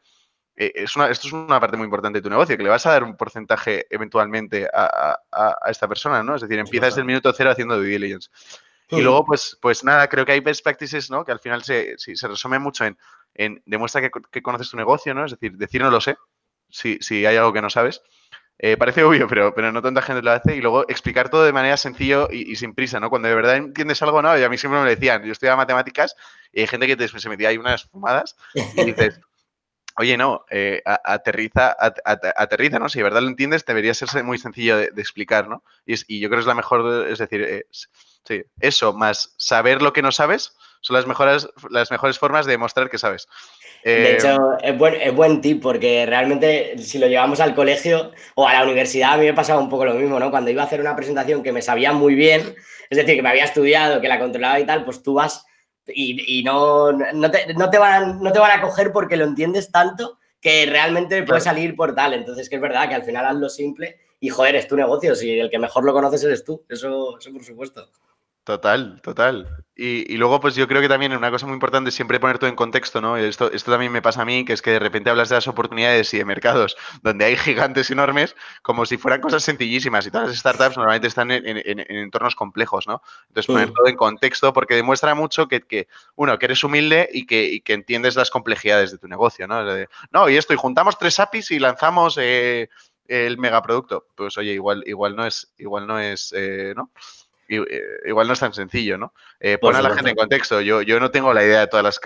Eh, 0.55 0.71
es 0.75 0.97
una, 0.97 1.09
esto 1.09 1.27
es 1.27 1.33
una 1.33 1.59
parte 1.61 1.79
muy 1.79 1.87
importante 1.87 2.19
de 2.19 2.23
tu 2.23 2.29
negocio, 2.29 2.59
que 2.59 2.63
le 2.63 2.69
vas 2.69 2.85
a 2.85 2.91
dar 2.91 3.05
un 3.05 3.17
porcentaje 3.17 3.87
eventualmente 3.89 4.69
a, 4.73 5.19
a 5.31 5.71
esta 5.71 5.89
persona, 5.89 6.23
¿no? 6.23 6.35
Es 6.35 6.43
decir, 6.43 6.59
empiezas 6.59 6.91
desde 6.91 7.01
el 7.01 7.07
minuto 7.07 7.33
cero 7.33 7.51
haciendo 7.51 7.77
due 7.79 7.87
diligence. 7.87 8.29
Y 8.93 9.01
luego, 9.01 9.25
pues, 9.25 9.59
pues 9.61 9.85
nada, 9.85 10.07
creo 10.07 10.27
que 10.27 10.33
hay 10.33 10.41
best 10.41 10.63
practices, 10.63 11.11
¿no? 11.11 11.25
Que 11.25 11.33
al 11.33 11.41
final 11.41 11.63
se, 11.65 11.95
se 11.97 12.29
resume 12.29 12.59
mucho 12.59 12.85
en, 12.85 12.99
en 13.35 13.63
demuestra 13.67 14.03
que, 14.03 14.43
conoces 14.43 14.71
tu 14.71 14.77
negocio, 14.77 15.15
¿no? 15.15 15.25
Es 15.25 15.33
decir, 15.33 15.57
decir 15.57 15.81
no 15.83 15.91
lo 15.91 16.01
sé, 16.01 16.17
si, 16.69 16.99
si 17.01 17.25
hay 17.27 17.37
algo 17.37 17.53
que 17.53 17.63
no 17.63 17.71
sabes. 17.71 18.03
Eh, 18.59 18.77
parece 18.77 19.03
obvio, 19.03 19.27
pero, 19.27 19.55
pero 19.55 19.73
no 19.73 19.83
tanta 19.83 20.03
gente 20.03 20.23
lo 20.23 20.31
hace. 20.31 20.57
Y 20.57 20.61
luego 20.61 20.89
explicar 20.89 21.31
todo 21.31 21.45
de 21.45 21.53
manera 21.53 21.77
sencillo 21.77 22.29
y, 22.31 22.55
sin 22.57 22.75
prisa, 22.75 23.01
¿no? 23.01 23.11
Cuando 23.11 23.29
de 23.29 23.35
verdad 23.35 23.57
entiendes 23.57 24.03
algo, 24.03 24.23
¿no? 24.23 24.39
Y 24.39 24.43
a 24.43 24.49
mí 24.49 24.59
siempre 24.59 24.81
me 24.81 24.89
decían, 24.89 25.25
yo 25.25 25.33
estudiaba 25.33 25.57
matemáticas 25.57 26.15
y 26.53 26.61
hay 26.61 26.67
gente 26.67 26.87
que 26.87 26.97
te, 26.97 27.09
se 27.09 27.29
metía 27.29 27.49
ahí 27.49 27.59
unas 27.59 27.85
fumadas 27.85 28.37
y 28.55 28.85
dices, 28.85 29.21
oye, 29.97 30.17
no, 30.17 30.45
eh, 30.51 30.83
aterriza, 30.85 31.77
aterriza, 32.37 32.79
¿no? 32.79 32.89
Si 32.89 32.99
de 32.99 33.05
verdad 33.05 33.23
lo 33.23 33.29
entiendes, 33.29 33.65
debería 33.65 33.95
ser 33.95 34.23
muy 34.23 34.39
sencillo 34.39 34.77
de, 34.77 34.93
explicar, 34.97 35.49
¿no? 35.49 35.65
Y, 35.85 35.95
y, 36.07 36.21
yo 36.21 36.29
creo 36.29 36.39
que 36.39 36.43
es 36.43 36.47
la 36.47 36.55
mejor, 36.55 37.09
es 37.09 37.19
decir, 37.19 37.43
es, 37.43 37.91
Sí, 38.25 38.43
eso 38.61 38.93
más 38.93 39.35
saber 39.37 39.83
lo 39.83 39.93
que 39.93 40.03
no 40.03 40.13
sabes 40.13 40.55
son 40.81 40.97
las 40.97 41.07
mejores, 41.07 41.49
las 41.71 41.91
mejores 41.91 42.19
formas 42.19 42.45
de 42.45 42.53
demostrar 42.53 42.91
que 42.91 42.99
sabes. 42.99 43.29
de 43.85 44.11
eh, 44.11 44.15
hecho, 44.15 44.59
es 44.61 44.77
buen, 44.77 44.95
es 45.01 45.15
buen 45.15 45.41
tip 45.41 45.63
porque 45.63 46.05
realmente 46.07 46.77
si 46.79 46.99
lo 46.99 47.07
llevamos 47.07 47.41
al 47.41 47.55
colegio 47.55 48.11
o 48.35 48.49
a 48.49 48.55
la 48.55 48.65
universidad, 48.65 49.13
a 49.13 49.17
mí 49.17 49.25
me 49.25 49.35
pasaba 49.35 49.61
un 49.61 49.69
poco 49.69 49.85
lo 49.85 49.95
mismo, 49.95 50.19
¿no? 50.19 50.31
Cuando 50.31 50.51
iba 50.51 50.63
a 50.63 50.67
hacer 50.67 50.81
una 50.81 50.97
presentación 50.97 51.43
que 51.43 51.53
me 51.53 51.63
sabía 51.63 51.93
muy 51.93 52.15
bien, 52.15 52.55
es 52.91 52.99
decir, 52.99 53.15
que 53.15 53.23
me 53.23 53.31
había 53.31 53.45
estudiado, 53.45 54.01
que 54.01 54.09
la 54.09 54.19
controlaba 54.19 54.59
y 54.59 54.67
tal, 54.67 54.85
pues 54.85 55.03
tú 55.03 55.15
vas 55.15 55.45
y, 55.87 56.43
no, 56.45 56.93
no, 56.93 57.31
te, 57.31 57.55
no, 57.55 57.71
te 57.71 57.79
van, 57.79 58.21
no 58.21 58.33
te 58.33 58.39
van 58.39 58.59
a 58.59 58.63
coger 58.63 58.93
porque 58.93 59.17
lo 59.17 59.25
entiendes 59.25 59.71
tanto 59.71 60.19
que 60.41 60.67
realmente 60.67 61.23
puede 61.23 61.41
salir 61.41 61.77
por 61.77 61.95
tal. 61.95 62.15
Entonces, 62.15 62.49
que 62.49 62.57
es 62.57 62.63
verdad 62.63 62.89
que 62.89 62.95
al 62.95 63.05
final 63.05 63.27
haz 63.27 63.37
lo 63.37 63.49
simple 63.49 64.01
y, 64.21 64.29
joder, 64.29 64.57
es 64.57 64.69
tu 64.69 64.77
negocio. 64.77 65.15
Si 65.15 65.39
el 65.39 65.51
que 65.51 65.59
mejor 65.59 65.85
lo 65.85 65.93
conoces 65.93 66.23
eres 66.25 66.45
tú. 66.45 66.65
Eso, 66.69 67.19
eso 67.19 67.33
por 67.33 67.45
supuesto. 67.45 67.89
Total, 68.45 69.01
total. 69.03 69.65
Y, 69.75 70.17
luego, 70.17 70.41
pues 70.41 70.55
yo 70.55 70.69
creo 70.69 70.81
que 70.81 70.89
también 70.89 71.17
una 71.17 71.31
cosa 71.31 71.47
muy 71.47 71.55
importante 71.55 71.89
es 71.89 71.95
siempre 71.95 72.21
poner 72.21 72.39
todo 72.39 72.51
en 72.51 72.57
contexto, 72.57 73.01
¿no? 73.01 73.17
Esto, 73.17 73.51
esto 73.53 73.71
también 73.71 73.91
me 73.91 74.03
pasa 74.03 74.23
a 74.23 74.25
mí, 74.25 74.45
que 74.45 74.53
es 74.53 74.63
que 74.63 74.73
de 74.73 74.79
repente 74.79 75.11
hablas 75.11 75.29
de 75.29 75.37
las 75.37 75.49
oportunidades 75.49 76.13
y 76.13 76.19
de 76.19 76.25
mercados 76.25 76.77
donde 77.03 77.25
hay 77.25 77.37
gigantes 77.37 77.91
enormes, 77.91 78.37
como 78.63 78.85
si 78.85 78.97
fueran 78.97 79.21
cosas 79.21 79.45
sencillísimas. 79.45 80.07
Y 80.07 80.11
todas 80.11 80.29
las 80.29 80.39
startups 80.39 80.77
normalmente 80.77 81.09
están 81.09 81.31
en, 81.31 81.45
entornos 81.89 82.35
complejos, 82.35 82.87
¿no? 82.87 83.01
Entonces, 83.29 83.47
poner 83.47 83.73
todo 83.73 83.87
en 83.87 83.97
contexto 83.97 84.53
porque 84.53 84.75
demuestra 84.75 85.15
mucho 85.15 85.47
que, 85.49 85.61
que 85.63 85.89
uno, 86.17 86.39
que 86.39 86.47
eres 86.47 86.63
humilde 86.65 87.09
y 87.13 87.27
que, 87.27 87.61
que, 87.65 87.73
entiendes 87.73 88.17
las 88.17 88.31
complejidades 88.31 88.91
de 88.91 88.99
tu 88.99 89.09
negocio, 89.09 89.47
¿no? 89.47 89.65
no, 90.11 90.29
y 90.29 90.37
esto, 90.37 90.53
y 90.53 90.57
juntamos 90.57 90.99
tres 90.99 91.19
APIs 91.21 91.53
y 91.53 91.59
lanzamos... 91.61 92.19
Eh, 92.21 92.69
el 93.09 93.37
megaproducto, 93.37 94.07
pues 94.15 94.39
oye, 94.39 94.53
igual, 94.53 94.85
igual 94.87 95.17
no 95.17 95.27
es, 95.27 95.53
igual 95.59 95.87
no 95.87 95.99
es, 95.99 96.33
eh, 96.35 96.73
¿no? 96.75 96.93
Eh, 97.57 97.83
igual 98.07 98.27
no 98.27 98.33
es 98.33 98.41
tan 98.41 98.53
sencillo, 98.53 98.99
¿no? 98.99 99.13
Eh, 99.41 99.59
pon 99.59 99.77
a 99.77 99.83
la 99.83 99.95
gente 99.95 100.11
en 100.11 100.17
contexto. 100.17 100.61
Yo, 100.61 100.83
yo 100.83 101.01
no 101.01 101.11
tengo 101.11 101.33
la 101.33 101.45
idea 101.45 101.61
de 101.61 101.67
todas 101.67 101.85
las, 101.85 102.01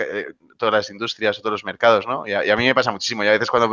todas 0.56 0.74
las 0.74 0.90
industrias 0.90 1.38
o 1.38 1.40
todos 1.40 1.52
los 1.52 1.64
mercados, 1.64 2.06
¿no? 2.06 2.26
Y 2.26 2.32
a, 2.32 2.56
mí 2.56 2.64
me 2.66 2.74
pasa 2.74 2.90
muchísimo. 2.90 3.24
Y 3.24 3.28
a 3.28 3.32
veces 3.32 3.50
cuando 3.50 3.70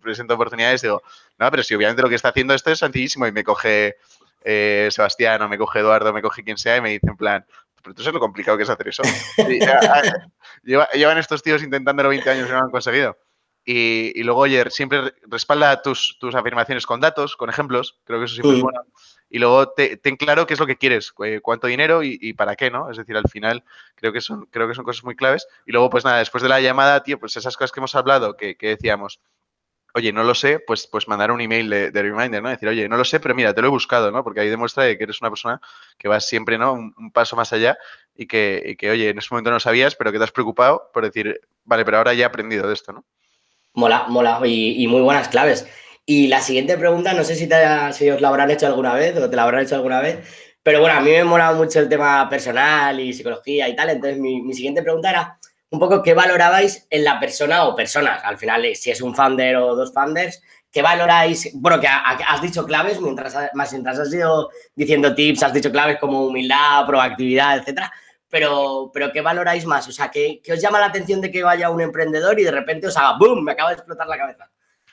presento 0.00 0.34
oportunidades 0.34 0.82
digo, 0.82 1.02
no, 1.38 1.50
pero 1.50 1.62
si 1.62 1.74
obviamente 1.74 2.02
lo 2.02 2.08
que 2.08 2.14
está 2.14 2.28
haciendo 2.28 2.54
esto 2.54 2.70
es 2.70 2.78
sencillísimo 2.78 3.26
y 3.26 3.32
me 3.32 3.44
coge 3.44 3.96
Sebastián 4.44 5.40
o 5.42 5.48
me 5.48 5.56
coge 5.56 5.80
Eduardo, 5.80 6.12
me 6.12 6.22
coge 6.22 6.44
quien 6.44 6.58
sea 6.58 6.76
y 6.76 6.80
me 6.80 6.90
dice 6.90 7.06
en 7.08 7.16
plan, 7.16 7.46
pero 7.84 7.94
tú 7.94 8.02
sabes 8.02 8.14
lo 8.14 8.20
complicado 8.20 8.56
que 8.56 8.64
es 8.64 8.70
hacer 8.70 8.88
eso. 8.88 9.02
llevan 10.64 11.18
estos 11.18 11.42
tíos 11.42 11.62
intentándolo 11.62 12.08
20 12.08 12.30
años 12.30 12.48
y 12.48 12.50
no 12.50 12.58
lo 12.58 12.64
han 12.64 12.70
conseguido. 12.70 13.18
Y, 13.66 14.22
luego, 14.22 14.40
oye, 14.40 14.70
siempre 14.70 15.14
respalda 15.22 15.80
tus, 15.80 16.18
tus, 16.20 16.34
afirmaciones 16.34 16.84
con 16.84 17.00
datos, 17.00 17.36
con 17.36 17.48
ejemplos, 17.48 17.98
creo 18.04 18.18
que 18.18 18.26
eso 18.26 18.34
siempre 18.34 18.58
es 18.58 18.62
bueno. 18.62 18.82
Y 19.30 19.38
luego 19.38 19.72
ten 19.72 20.16
claro 20.16 20.46
qué 20.46 20.54
es 20.54 20.60
lo 20.60 20.66
que 20.66 20.76
quieres, 20.76 21.12
cuánto 21.12 21.66
dinero 21.66 22.02
y, 22.02 22.32
para 22.34 22.56
qué, 22.56 22.70
¿no? 22.70 22.90
Es 22.90 22.98
decir, 22.98 23.16
al 23.16 23.28
final 23.28 23.64
creo 23.94 24.12
que, 24.12 24.20
son, 24.20 24.46
creo 24.46 24.68
que 24.68 24.74
son 24.74 24.84
cosas 24.84 25.02
muy 25.02 25.16
claves. 25.16 25.48
Y 25.66 25.72
luego, 25.72 25.90
pues 25.90 26.04
nada, 26.04 26.18
después 26.18 26.42
de 26.42 26.48
la 26.48 26.60
llamada, 26.60 27.02
tío, 27.02 27.18
pues 27.18 27.36
esas 27.36 27.56
cosas 27.56 27.72
que 27.72 27.80
hemos 27.80 27.94
hablado, 27.94 28.36
que, 28.36 28.56
decíamos, 28.60 29.20
oye, 29.94 30.12
no 30.12 30.24
lo 30.24 30.34
sé, 30.34 30.60
pues, 30.60 30.86
pues 30.86 31.08
mandar 31.08 31.32
un 31.32 31.40
email 31.40 31.70
de, 31.70 31.90
reminder, 31.90 32.42
¿no? 32.42 32.50
Decir, 32.50 32.68
oye, 32.68 32.88
no 32.88 32.96
lo 32.98 33.04
sé, 33.04 33.18
pero 33.18 33.34
mira, 33.34 33.54
te 33.54 33.62
lo 33.62 33.68
he 33.68 33.70
buscado, 33.70 34.12
¿no? 34.12 34.22
Porque 34.22 34.40
ahí 34.40 34.50
demuestra 34.50 34.84
que 34.96 35.02
eres 35.02 35.20
una 35.20 35.30
persona 35.30 35.60
que 35.98 36.06
vas 36.06 36.28
siempre, 36.28 36.58
¿no? 36.58 36.74
Un, 36.74 37.10
paso 37.10 37.34
más 37.34 37.52
allá 37.52 37.78
y 38.14 38.26
que, 38.26 38.62
y 38.64 38.76
que, 38.76 38.90
oye, 38.90 39.08
en 39.08 39.18
ese 39.18 39.28
momento 39.32 39.50
no 39.50 39.58
sabías, 39.58 39.96
pero 39.96 40.12
que 40.12 40.18
te 40.18 40.24
has 40.24 40.32
preocupado 40.32 40.90
por 40.92 41.02
decir, 41.02 41.40
vale, 41.64 41.84
pero 41.84 41.96
ahora 41.96 42.14
ya 42.14 42.24
he 42.24 42.26
aprendido 42.26 42.68
de 42.68 42.74
esto, 42.74 42.92
¿no? 42.92 43.04
Mola, 43.74 44.06
mola, 44.08 44.40
y, 44.44 44.86
muy 44.86 45.02
buenas 45.02 45.28
claves. 45.28 45.66
Y 46.06 46.28
la 46.28 46.40
siguiente 46.40 46.78
pregunta, 46.78 47.12
no 47.12 47.24
sé 47.24 47.34
si, 47.34 47.48
si 47.92 48.10
os 48.10 48.20
la 48.20 48.28
habrán 48.28 48.50
hecho 48.50 48.66
alguna 48.66 48.94
vez 48.94 49.16
o 49.16 49.28
te 49.28 49.36
la 49.36 49.42
habrán 49.42 49.64
hecho 49.64 49.74
alguna 49.74 50.00
vez, 50.00 50.18
pero 50.62 50.80
bueno, 50.80 50.96
a 50.96 51.00
mí 51.00 51.10
me 51.10 51.24
mola 51.24 51.52
mucho 51.52 51.80
el 51.80 51.88
tema 51.88 52.28
personal 52.28 52.98
y 53.00 53.12
psicología 53.12 53.68
y 53.68 53.76
tal, 53.76 53.90
entonces 53.90 54.18
mi, 54.18 54.52
siguiente 54.54 54.82
pregunta 54.82 55.10
era 55.10 55.38
un 55.70 55.78
poco 55.78 56.02
qué 56.02 56.14
valorabais 56.14 56.86
en 56.88 57.04
la 57.04 57.18
persona 57.20 57.64
o 57.64 57.74
personas, 57.74 58.22
al 58.24 58.38
final 58.38 58.64
si 58.76 58.90
es 58.90 59.00
un 59.02 59.14
founder 59.14 59.56
o 59.56 59.74
dos 59.74 59.92
founders, 59.92 60.40
¿qué 60.70 60.80
valoráis? 60.80 61.50
Bueno, 61.54 61.80
que 61.80 61.88
has 61.88 62.40
dicho 62.40 62.64
claves, 62.64 63.00
mientras, 63.00 63.36
más 63.54 63.72
mientras 63.72 63.98
has 63.98 64.14
ido 64.14 64.50
diciendo 64.74 65.14
tips, 65.14 65.42
has 65.42 65.52
dicho 65.52 65.72
claves 65.72 65.98
como 65.98 66.26
humildad, 66.26 66.86
proactividad, 66.86 67.58
etcétera, 67.58 67.92
pero, 68.28 68.90
pero 68.92 69.12
¿qué 69.12 69.20
valoráis 69.20 69.66
más? 69.66 69.86
O 69.88 69.92
sea, 69.92 70.10
¿qué, 70.10 70.40
os 70.52 70.60
llama 70.60 70.80
la 70.80 70.86
atención 70.86 71.20
de 71.20 71.30
que 71.30 71.42
vaya 71.42 71.70
un 71.70 71.80
emprendedor 71.80 72.38
y 72.40 72.44
de 72.44 72.50
repente 72.50 72.86
os 72.86 72.96
haga 72.96 73.16
¡boom! 73.18 73.44
Me 73.44 73.52
acaba 73.52 73.70
de 73.70 73.76
explotar 73.76 74.06
la 74.06 74.18
cabeza. 74.18 74.50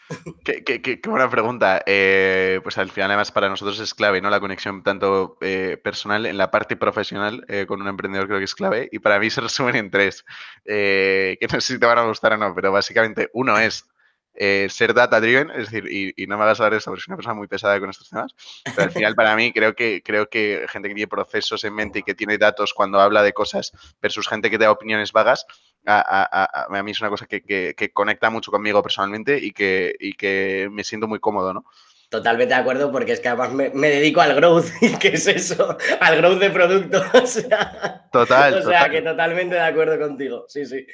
Qué, 0.43 1.01
buena 1.07 1.29
pregunta. 1.29 1.81
Eh, 1.85 2.59
pues 2.63 2.77
al 2.77 2.89
final, 2.89 3.11
además, 3.11 3.31
para 3.31 3.49
nosotros 3.49 3.79
es 3.79 3.93
clave, 3.93 4.21
¿no? 4.21 4.29
La 4.29 4.39
conexión 4.39 4.83
tanto 4.83 5.37
eh, 5.41 5.79
personal 5.81 6.25
en 6.25 6.37
la 6.37 6.51
parte 6.51 6.75
profesional 6.75 7.45
eh, 7.47 7.65
con 7.67 7.81
un 7.81 7.87
emprendedor 7.87 8.27
creo 8.27 8.39
que 8.39 8.45
es 8.45 8.55
clave. 8.55 8.89
Y 8.91 8.99
para 8.99 9.19
mí 9.19 9.29
se 9.29 9.41
resumen 9.41 9.75
en 9.75 9.91
tres, 9.91 10.25
que 10.65 11.37
no 11.41 11.61
sé 11.61 11.73
si 11.73 11.79
te 11.79 11.85
van 11.85 11.99
a 11.99 12.03
gustar 12.03 12.33
o 12.33 12.37
no, 12.37 12.53
pero 12.53 12.71
básicamente 12.71 13.29
uno 13.33 13.57
es 13.57 13.90
eh, 14.33 14.67
ser 14.69 14.93
data 14.93 15.19
driven, 15.19 15.49
es 15.51 15.69
decir, 15.69 15.85
y, 15.91 16.25
no 16.27 16.37
me 16.37 16.43
hagas 16.43 16.59
hablar 16.59 16.73
de 16.73 16.77
esto 16.77 16.91
porque 16.91 17.03
soy 17.03 17.11
una 17.11 17.17
persona 17.17 17.33
muy 17.35 17.47
pesada 17.47 17.79
con 17.79 17.89
estos 17.89 18.09
temas, 18.09 18.33
pero 18.63 18.83
al 18.83 18.91
final 18.91 19.15
para 19.15 19.35
mí 19.35 19.51
creo 19.51 19.75
que, 19.75 20.01
creo 20.03 20.29
que 20.29 20.65
gente 20.69 20.87
que 20.87 20.95
tiene 20.95 21.07
procesos 21.07 21.63
en 21.63 21.75
mente 21.75 21.99
y 21.99 22.03
que 22.03 22.15
tiene 22.15 22.37
datos 22.37 22.73
cuando 22.73 22.99
habla 22.99 23.23
de 23.23 23.33
cosas 23.33 23.71
versus 24.01 24.27
gente 24.27 24.49
que 24.49 24.57
da 24.57 24.71
opiniones 24.71 25.11
vagas, 25.11 25.45
a, 25.85 26.67
mí 26.83 26.91
es 26.91 27.01
una 27.01 27.09
cosa 27.09 27.25
que, 27.25 27.41
que, 27.41 27.91
conecta 27.91 28.29
mucho 28.29 28.51
conmigo 28.51 28.81
personalmente 28.81 29.37
y 29.37 29.51
que, 29.51 29.95
y 29.99 30.13
que 30.13 30.69
me 30.71 30.83
siento 30.83 31.07
muy 31.07 31.19
cómodo, 31.19 31.53
¿no? 31.53 31.65
Totalmente 32.11 32.53
de 32.53 32.59
acuerdo, 32.59 32.91
porque 32.91 33.13
es 33.13 33.21
que 33.21 33.29
además 33.29 33.53
me, 33.53 33.89
dedico 33.89 34.19
al 34.19 34.35
growth. 34.35 34.65
¿Y 34.81 34.97
qué 34.97 35.13
es 35.13 35.27
eso? 35.27 35.77
Al 36.01 36.17
growth 36.17 36.39
de 36.39 36.49
producto. 36.49 37.01
total. 38.11 38.55
O 38.55 38.61
sea, 38.63 38.89
que 38.89 39.01
totalmente 39.01 39.55
de 39.55 39.61
acuerdo 39.61 39.97
contigo. 39.97 40.43
Sí, 40.49 40.65
sí. 40.65 40.85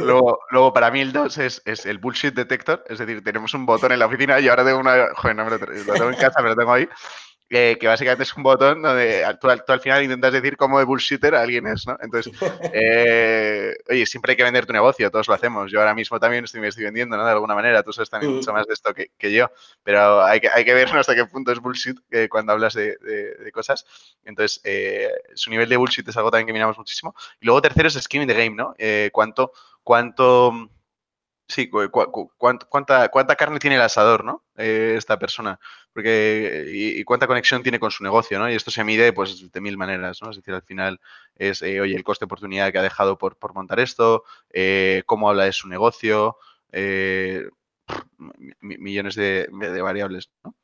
Luego, 0.00 0.40
luego 0.50 0.72
para 0.72 0.90
mí 0.90 1.00
el 1.00 1.12
2 1.12 1.38
es, 1.38 1.62
es, 1.64 1.86
el 1.86 1.98
bullshit 1.98 2.34
detector. 2.34 2.82
Es 2.88 2.98
decir, 2.98 3.22
tenemos 3.22 3.54
un 3.54 3.66
botón 3.66 3.92
en 3.92 4.00
la 4.00 4.06
oficina 4.06 4.40
y 4.40 4.48
ahora 4.48 4.64
tengo 4.64 4.80
una. 4.80 5.14
Joder, 5.14 5.36
no 5.36 5.44
me 5.44 5.50
lo, 5.52 5.58
lo 5.58 5.92
tengo 5.92 6.10
en 6.10 6.16
casa, 6.16 6.34
pero 6.38 6.48
lo 6.48 6.56
tengo 6.56 6.72
ahí 6.72 6.88
que 7.48 7.86
básicamente 7.86 8.24
es 8.24 8.36
un 8.36 8.42
botón 8.42 8.82
donde 8.82 9.24
tú, 9.40 9.48
al 9.48 9.80
final 9.80 10.02
intentas 10.02 10.32
decir 10.32 10.56
cómo 10.56 10.78
de 10.78 10.84
bullshitter 10.84 11.34
alguien 11.34 11.66
es, 11.66 11.86
¿no? 11.86 11.96
Entonces, 12.00 12.32
eh, 12.74 13.74
oye, 13.88 14.06
siempre 14.06 14.32
hay 14.32 14.36
que 14.36 14.42
vender 14.42 14.66
tu 14.66 14.72
negocio, 14.72 15.10
todos 15.10 15.28
lo 15.28 15.34
hacemos. 15.34 15.70
Yo 15.70 15.80
ahora 15.80 15.94
mismo 15.94 16.18
también 16.18 16.44
estoy, 16.44 16.60
me 16.60 16.68
estoy 16.68 16.84
vendiendo, 16.84 17.16
¿no? 17.16 17.24
De 17.24 17.30
alguna 17.30 17.54
manera, 17.54 17.82
tú 17.82 17.92
sabes 17.92 18.10
también 18.10 18.34
mucho 18.34 18.52
más 18.52 18.66
de 18.66 18.74
esto 18.74 18.92
que, 18.94 19.32
yo, 19.32 19.50
pero 19.82 20.24
hay 20.24 20.40
que, 20.40 20.48
hay 20.48 20.64
que 20.64 20.74
ver 20.74 20.88
hasta 20.88 21.14
qué 21.14 21.26
punto 21.26 21.52
es 21.52 21.60
bullshit 21.60 21.98
eh, 22.10 22.28
cuando 22.28 22.52
hablas 22.52 22.74
de, 22.74 22.96
cosas. 23.52 23.84
Entonces, 24.24 24.60
eh, 24.64 25.10
su 25.34 25.50
nivel 25.50 25.68
de 25.68 25.76
bullshit 25.76 26.08
es 26.08 26.16
algo 26.16 26.30
también 26.30 26.46
que 26.46 26.52
miramos 26.52 26.78
muchísimo. 26.78 27.14
Y 27.40 27.46
luego 27.46 27.62
tercero 27.62 27.88
es 27.88 27.94
skin 27.94 28.22
in 28.22 28.28
the 28.28 28.34
game, 28.34 28.56
¿no? 28.56 28.74
cuánto, 29.12 29.52
cuánto 29.82 30.70
Sí, 31.46 31.68
cuánta, 31.68 33.36
carne 33.36 33.58
tiene 33.58 33.76
el 33.76 33.82
asador, 33.82 34.24
¿no? 34.24 34.42
Eh, 34.56 34.94
esta 34.96 35.18
persona. 35.18 35.60
Porque, 35.92 36.64
y, 36.68 37.04
cuánta 37.04 37.26
conexión 37.26 37.62
tiene 37.62 37.78
con 37.78 37.90
su 37.90 38.02
negocio, 38.02 38.38
¿no? 38.38 38.50
Y 38.50 38.54
esto 38.54 38.70
se 38.70 38.82
mide, 38.82 39.12
pues, 39.12 39.52
de 39.52 39.60
mil 39.60 39.76
maneras, 39.76 40.22
¿no? 40.22 40.30
Es 40.30 40.36
decir, 40.36 40.54
al 40.54 40.62
final 40.62 41.00
es, 41.36 41.60
eh, 41.62 41.80
oye, 41.80 41.94
el 41.96 42.02
coste 42.02 42.24
de 42.24 42.26
oportunidad 42.26 42.72
que 42.72 42.78
ha 42.78 42.82
dejado 42.82 43.18
por, 43.18 43.36
montar 43.54 43.78
esto, 43.78 44.24
eh, 44.50 45.02
cómo 45.06 45.28
habla 45.28 45.44
de 45.44 45.52
su 45.52 45.68
negocio, 45.68 46.38
millones 48.60 49.14
de, 49.14 49.48
variables, 49.82 50.30
¿no? 50.44 50.54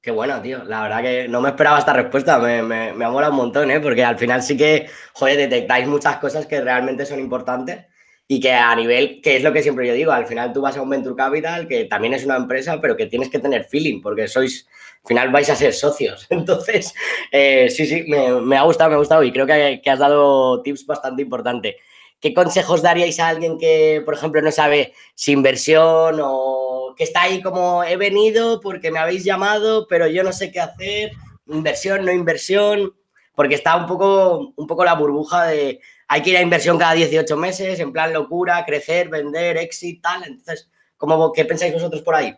Qué 0.00 0.12
bueno, 0.12 0.40
tío. 0.40 0.64
La 0.64 0.82
verdad 0.82 1.02
que 1.02 1.28
no 1.28 1.40
me 1.40 1.48
esperaba 1.50 1.78
esta 1.78 1.92
respuesta. 1.92 2.38
Me, 2.38 2.62
me, 2.62 2.92
me 2.92 3.04
ha 3.04 3.10
molado 3.10 3.32
un 3.32 3.38
montón, 3.38 3.70
¿eh? 3.70 3.80
Porque 3.80 4.04
al 4.04 4.16
final 4.16 4.42
sí 4.42 4.56
que, 4.56 4.88
joder, 5.12 5.36
detectáis 5.36 5.86
muchas 5.88 6.18
cosas 6.18 6.46
que 6.46 6.60
realmente 6.60 7.04
son 7.04 7.18
importantes 7.18 7.86
y 8.28 8.40
que 8.40 8.52
a 8.52 8.74
nivel, 8.74 9.20
que 9.22 9.36
es 9.36 9.42
lo 9.42 9.52
que 9.52 9.62
siempre 9.62 9.86
yo 9.86 9.94
digo, 9.94 10.10
al 10.10 10.26
final 10.26 10.52
tú 10.52 10.60
vas 10.60 10.76
a 10.76 10.82
un 10.82 10.90
Venture 10.90 11.14
Capital, 11.14 11.68
que 11.68 11.84
también 11.84 12.14
es 12.14 12.24
una 12.24 12.36
empresa, 12.36 12.80
pero 12.80 12.96
que 12.96 13.06
tienes 13.06 13.28
que 13.28 13.38
tener 13.38 13.64
feeling, 13.64 14.00
porque 14.00 14.26
sois, 14.26 14.66
al 15.04 15.08
final 15.08 15.30
vais 15.30 15.48
a 15.48 15.56
ser 15.56 15.72
socios. 15.72 16.26
Entonces, 16.30 16.92
eh, 17.30 17.68
sí, 17.70 17.86
sí, 17.86 18.04
me, 18.08 18.56
ha 18.56 18.62
gustado, 18.62 18.90
me 18.90 18.96
ha 18.96 18.98
gustado 18.98 19.22
y 19.22 19.32
creo 19.32 19.46
que, 19.46 19.80
has 19.88 19.98
dado 19.98 20.60
tips 20.62 20.86
bastante 20.86 21.22
importantes. 21.22 21.76
¿Qué 22.18 22.34
consejos 22.34 22.82
daríais 22.82 23.20
a 23.20 23.28
alguien 23.28 23.58
que, 23.58 24.02
por 24.04 24.14
ejemplo, 24.14 24.42
no 24.42 24.50
sabe 24.50 24.94
si 25.14 25.32
inversión 25.32 26.18
o 26.20 26.94
que 26.96 27.04
está 27.04 27.22
ahí 27.22 27.42
como 27.42 27.84
he 27.84 27.96
venido 27.96 28.60
porque 28.60 28.90
me 28.90 28.98
habéis 28.98 29.22
llamado, 29.22 29.86
pero 29.86 30.08
yo 30.08 30.24
no 30.24 30.32
sé 30.32 30.50
qué 30.50 30.60
hacer, 30.60 31.12
inversión, 31.46 32.04
no 32.04 32.10
inversión, 32.10 32.94
porque 33.34 33.54
está 33.54 33.76
un 33.76 33.86
poco, 33.86 34.54
un 34.56 34.66
poco 34.66 34.84
la 34.84 34.94
burbuja 34.94 35.44
de 35.44 35.80
hay 36.08 36.22
que 36.22 36.30
ir 36.30 36.36
a 36.36 36.42
inversión 36.42 36.78
cada 36.78 36.92
18 36.92 37.36
meses, 37.36 37.80
en 37.80 37.92
plan 37.92 38.12
locura, 38.12 38.64
crecer, 38.64 39.08
vender, 39.08 39.56
exit, 39.56 40.02
tal. 40.02 40.24
Entonces, 40.24 40.70
¿cómo, 40.96 41.32
¿qué 41.32 41.44
pensáis 41.44 41.72
vosotros 41.72 42.02
por 42.02 42.14
ahí? 42.14 42.36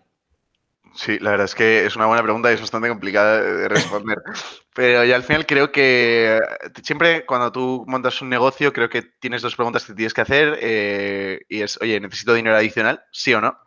Sí, 0.95 1.19
la 1.21 1.31
verdad 1.31 1.45
es 1.45 1.55
que 1.55 1.87
es 1.87 1.97
una 1.97 2.07
buena 2.07 2.23
pregunta 2.23 2.51
y 2.51 2.55
es 2.55 2.61
bastante 2.61 2.89
complicada 2.89 3.41
de 3.43 3.69
responder. 3.69 4.19
Pero 4.75 5.05
ya 5.05 5.17
al 5.17 5.23
final 5.23 5.47
creo 5.47 5.71
que 5.71 6.41
siempre 6.83 7.27
cuando 7.27 7.53
tú 7.53 7.85
montas 7.87 8.23
un 8.23 8.29
negocio, 8.29 8.73
creo 8.73 8.89
que 8.89 9.03
tienes 9.03 9.43
dos 9.43 9.55
preguntas 9.55 9.85
que 9.85 9.95
tienes 9.95 10.15
que 10.15 10.21
hacer 10.23 10.59
eh, 10.61 11.41
y 11.49 11.63
es, 11.63 11.79
oye, 11.81 12.01
¿necesito 12.01 12.35
dinero 12.35 12.57
adicional? 12.57 13.05
¿Sí 13.13 13.35
o 13.35 13.41
no? 13.41 13.59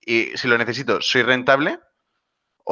Y 0.00 0.36
si 0.36 0.48
lo 0.48 0.58
necesito, 0.58 1.00
¿soy 1.00 1.22
rentable? 1.22 1.78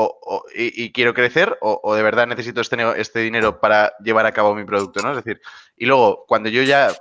O, 0.00 0.44
y, 0.54 0.92
quiero 0.92 1.14
crecer 1.14 1.58
o, 1.60 1.94
de 1.94 2.02
verdad 2.02 2.26
necesito 2.26 2.60
este, 2.60 2.76
este 3.00 3.20
dinero 3.20 3.60
para 3.60 3.92
llevar 3.98 4.26
a 4.26 4.32
cabo 4.32 4.54
mi 4.54 4.64
producto, 4.64 5.02
¿no? 5.02 5.10
Es 5.10 5.24
decir, 5.24 5.40
y 5.76 5.86
luego 5.86 6.24
cuando 6.26 6.48
yo 6.48 6.62
ya 6.62 6.92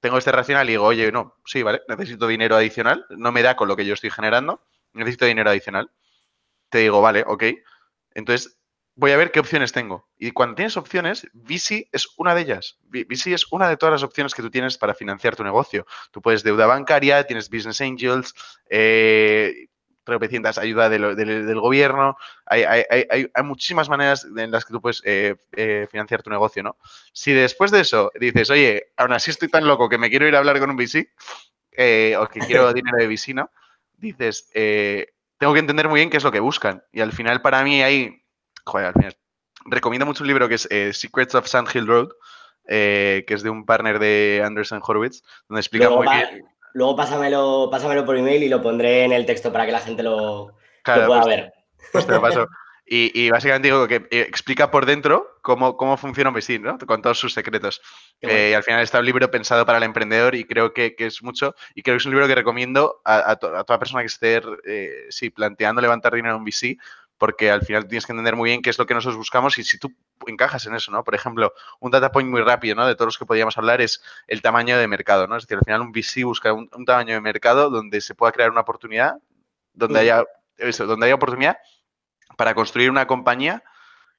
tengo 0.00 0.18
este 0.18 0.32
racional 0.32 0.68
y 0.68 0.72
digo, 0.72 0.84
oye, 0.84 1.10
no, 1.12 1.36
sí, 1.44 1.62
vale, 1.62 1.80
necesito 1.88 2.26
dinero 2.26 2.56
adicional, 2.56 3.06
no 3.10 3.32
me 3.32 3.42
da 3.42 3.56
con 3.56 3.68
lo 3.68 3.76
que 3.76 3.86
yo 3.86 3.94
estoy 3.94 4.10
generando, 4.10 4.62
necesito 4.92 5.24
dinero 5.26 5.48
adicional. 5.48 5.90
Te 6.68 6.78
digo, 6.78 7.00
vale, 7.00 7.24
ok. 7.26 7.44
Entonces, 8.14 8.58
voy 8.94 9.12
a 9.12 9.16
ver 9.16 9.30
qué 9.30 9.40
opciones 9.40 9.72
tengo. 9.72 10.08
Y 10.18 10.32
cuando 10.32 10.56
tienes 10.56 10.76
opciones, 10.76 11.26
VC 11.32 11.88
es 11.92 12.08
una 12.16 12.34
de 12.34 12.42
ellas. 12.42 12.78
VC 12.82 13.32
es 13.32 13.50
una 13.52 13.68
de 13.68 13.76
todas 13.76 13.92
las 13.92 14.02
opciones 14.02 14.34
que 14.34 14.42
tú 14.42 14.50
tienes 14.50 14.76
para 14.76 14.94
financiar 14.94 15.36
tu 15.36 15.44
negocio. 15.44 15.86
Tú 16.10 16.20
puedes 16.20 16.42
deuda 16.42 16.66
bancaria, 16.66 17.24
tienes 17.24 17.48
business 17.48 17.80
angels, 17.80 18.34
eh, 18.68 19.68
tropecientas 20.04 20.58
ayuda 20.58 20.88
del, 20.88 21.16
del, 21.16 21.60
gobierno, 21.60 22.16
hay, 22.46 22.64
hay, 22.64 22.84
hay, 22.90 23.30
hay, 23.32 23.44
muchísimas 23.44 23.88
maneras 23.88 24.26
en 24.36 24.50
las 24.50 24.64
que 24.64 24.72
tú 24.72 24.80
puedes 24.80 25.02
eh, 25.04 25.36
eh, 25.52 25.86
financiar 25.90 26.22
tu 26.22 26.30
negocio, 26.30 26.62
¿no? 26.62 26.76
Si 27.12 27.32
después 27.32 27.70
de 27.70 27.80
eso 27.80 28.10
dices, 28.18 28.50
oye, 28.50 28.92
aún 28.96 29.12
así 29.12 29.30
estoy 29.30 29.48
tan 29.48 29.66
loco 29.66 29.88
que 29.88 29.98
me 29.98 30.10
quiero 30.10 30.26
ir 30.26 30.34
a 30.34 30.38
hablar 30.38 30.58
con 30.58 30.70
un 30.70 30.76
VC 30.76 31.08
eh, 31.72 32.16
o 32.18 32.26
que 32.26 32.40
quiero 32.40 32.72
dinero 32.74 32.98
de 32.98 33.06
VC, 33.06 33.34
¿no? 33.34 33.50
Dices, 33.96 34.50
tengo 35.38 35.52
que 35.52 35.60
entender 35.60 35.88
muy 35.88 36.00
bien 36.00 36.10
qué 36.10 36.16
es 36.16 36.24
lo 36.24 36.32
que 36.32 36.40
buscan. 36.40 36.82
Y 36.92 37.00
al 37.00 37.12
final 37.12 37.40
para 37.40 37.62
mí 37.62 37.82
hay, 37.82 38.24
joder, 38.64 38.88
al 38.88 38.94
final, 38.94 39.16
recomiendo 39.66 40.06
mucho 40.06 40.24
un 40.24 40.28
libro 40.28 40.48
que 40.48 40.56
es 40.56 40.68
Secrets 40.98 41.36
of 41.36 41.46
Sand 41.46 41.68
Hill 41.72 41.86
Road, 41.86 42.08
que 42.66 43.24
es 43.28 43.42
de 43.44 43.50
un 43.50 43.64
partner 43.64 44.00
de 44.00 44.42
Anderson 44.44 44.80
Horowitz, 44.84 45.22
donde 45.48 45.60
explica 45.60 45.88
muy 45.88 46.08
bien 46.08 46.51
Luego 46.74 46.96
pásamelo, 46.96 47.68
pásamelo 47.70 48.04
por 48.04 48.16
email 48.16 48.42
y 48.42 48.48
lo 48.48 48.62
pondré 48.62 49.04
en 49.04 49.12
el 49.12 49.26
texto 49.26 49.52
para 49.52 49.66
que 49.66 49.72
la 49.72 49.80
gente 49.80 50.02
lo, 50.02 50.54
pueda 50.84 51.24
ver. 51.24 51.52
Pues 51.92 52.06
te 52.06 52.12
lo 52.12 52.20
paso. 52.20 52.46
Y, 52.94 53.30
básicamente 53.30 53.68
digo 53.68 53.88
que 53.88 54.06
eh, 54.10 54.20
explica 54.28 54.70
por 54.70 54.84
dentro 54.84 55.38
cómo, 55.40 55.78
cómo 55.78 55.96
funciona 55.96 56.28
un 56.28 56.36
VC, 56.36 56.58
¿no? 56.58 56.76
Con 56.78 57.00
todos 57.00 57.18
sus 57.18 57.32
secretos. 57.32 57.80
Eh, 58.20 58.50
y 58.50 58.54
al 58.54 58.62
final 58.64 58.82
está 58.82 58.98
un 58.98 59.06
libro 59.06 59.30
pensado 59.30 59.64
para 59.64 59.78
el 59.78 59.84
emprendedor 59.84 60.34
y 60.34 60.44
creo 60.44 60.74
que, 60.74 60.94
es 60.98 61.22
mucho. 61.22 61.54
Y 61.74 61.82
creo 61.82 61.94
que 61.94 61.98
es 62.00 62.04
un 62.04 62.12
libro 62.12 62.26
que 62.26 62.34
recomiendo 62.34 63.00
a, 63.06 63.36
toda 63.36 63.78
persona 63.78 64.02
que 64.02 64.08
esté, 64.08 64.42
eh, 64.66 65.06
sí, 65.08 65.30
planteando 65.30 65.80
levantar 65.80 66.12
dinero 66.12 66.34
en 66.34 66.40
un 66.40 66.44
VC, 66.44 66.76
porque 67.22 67.52
al 67.52 67.62
final 67.62 67.86
tienes 67.86 68.04
que 68.04 68.10
entender 68.10 68.34
muy 68.34 68.50
bien 68.50 68.62
qué 68.62 68.70
es 68.70 68.76
lo 68.80 68.84
que 68.84 68.94
nosotros 68.94 69.16
buscamos 69.16 69.56
y 69.56 69.62
si 69.62 69.78
tú 69.78 69.94
encajas 70.26 70.66
en 70.66 70.74
eso, 70.74 70.90
¿no? 70.90 71.04
Por 71.04 71.14
ejemplo, 71.14 71.52
un 71.78 71.92
data 71.92 72.10
point 72.10 72.28
muy 72.28 72.40
rápido, 72.40 72.74
¿no? 72.74 72.84
De 72.84 72.96
todos 72.96 73.06
los 73.06 73.16
que 73.16 73.26
podríamos 73.26 73.56
hablar 73.56 73.80
es 73.80 74.02
el 74.26 74.42
tamaño 74.42 74.76
de 74.76 74.88
mercado, 74.88 75.28
¿no? 75.28 75.36
Es 75.36 75.44
decir, 75.44 75.56
al 75.56 75.64
final 75.64 75.82
un 75.82 75.92
VC 75.92 76.24
busca 76.24 76.52
un, 76.52 76.68
tamaño 76.84 77.14
de 77.14 77.20
mercado 77.20 77.70
donde 77.70 78.00
se 78.00 78.16
pueda 78.16 78.32
crear 78.32 78.50
una 78.50 78.62
oportunidad, 78.62 79.18
donde 79.72 80.00
haya 80.00 80.24
eso, 80.56 80.84
donde 80.84 81.06
haya 81.06 81.14
oportunidad 81.14 81.58
para 82.36 82.56
construir 82.56 82.90
una 82.90 83.06
compañía 83.06 83.62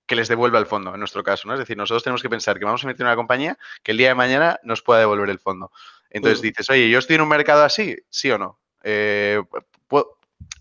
que 0.05 0.15
les 0.15 0.29
devuelva 0.29 0.57
el 0.57 0.65
fondo, 0.65 0.93
en 0.93 0.99
nuestro 0.99 1.25
caso, 1.25 1.49
¿no? 1.49 1.55
Es 1.55 1.59
decir, 1.59 1.75
nosotros 1.75 2.05
tenemos 2.05 2.21
que 2.21 2.29
pensar 2.29 2.57
que 2.57 2.63
vamos 2.63 2.85
a 2.85 2.87
meter 2.87 3.01
en 3.01 3.07
una 3.07 3.17
compañía 3.17 3.57
que 3.83 3.91
el 3.91 3.97
día 3.97 4.07
de 4.07 4.15
mañana 4.15 4.61
nos 4.63 4.81
pueda 4.81 5.01
devolver 5.01 5.29
el 5.29 5.39
fondo. 5.39 5.73
Entonces 6.09 6.41
dices, 6.41 6.69
oye, 6.69 6.89
¿yo 6.89 6.99
estoy 6.99 7.17
en 7.17 7.23
un 7.23 7.27
mercado 7.27 7.65
así? 7.65 7.97
¿Sí 8.09 8.31
o 8.31 8.37
no? 8.37 8.61
Eh, 8.81 9.41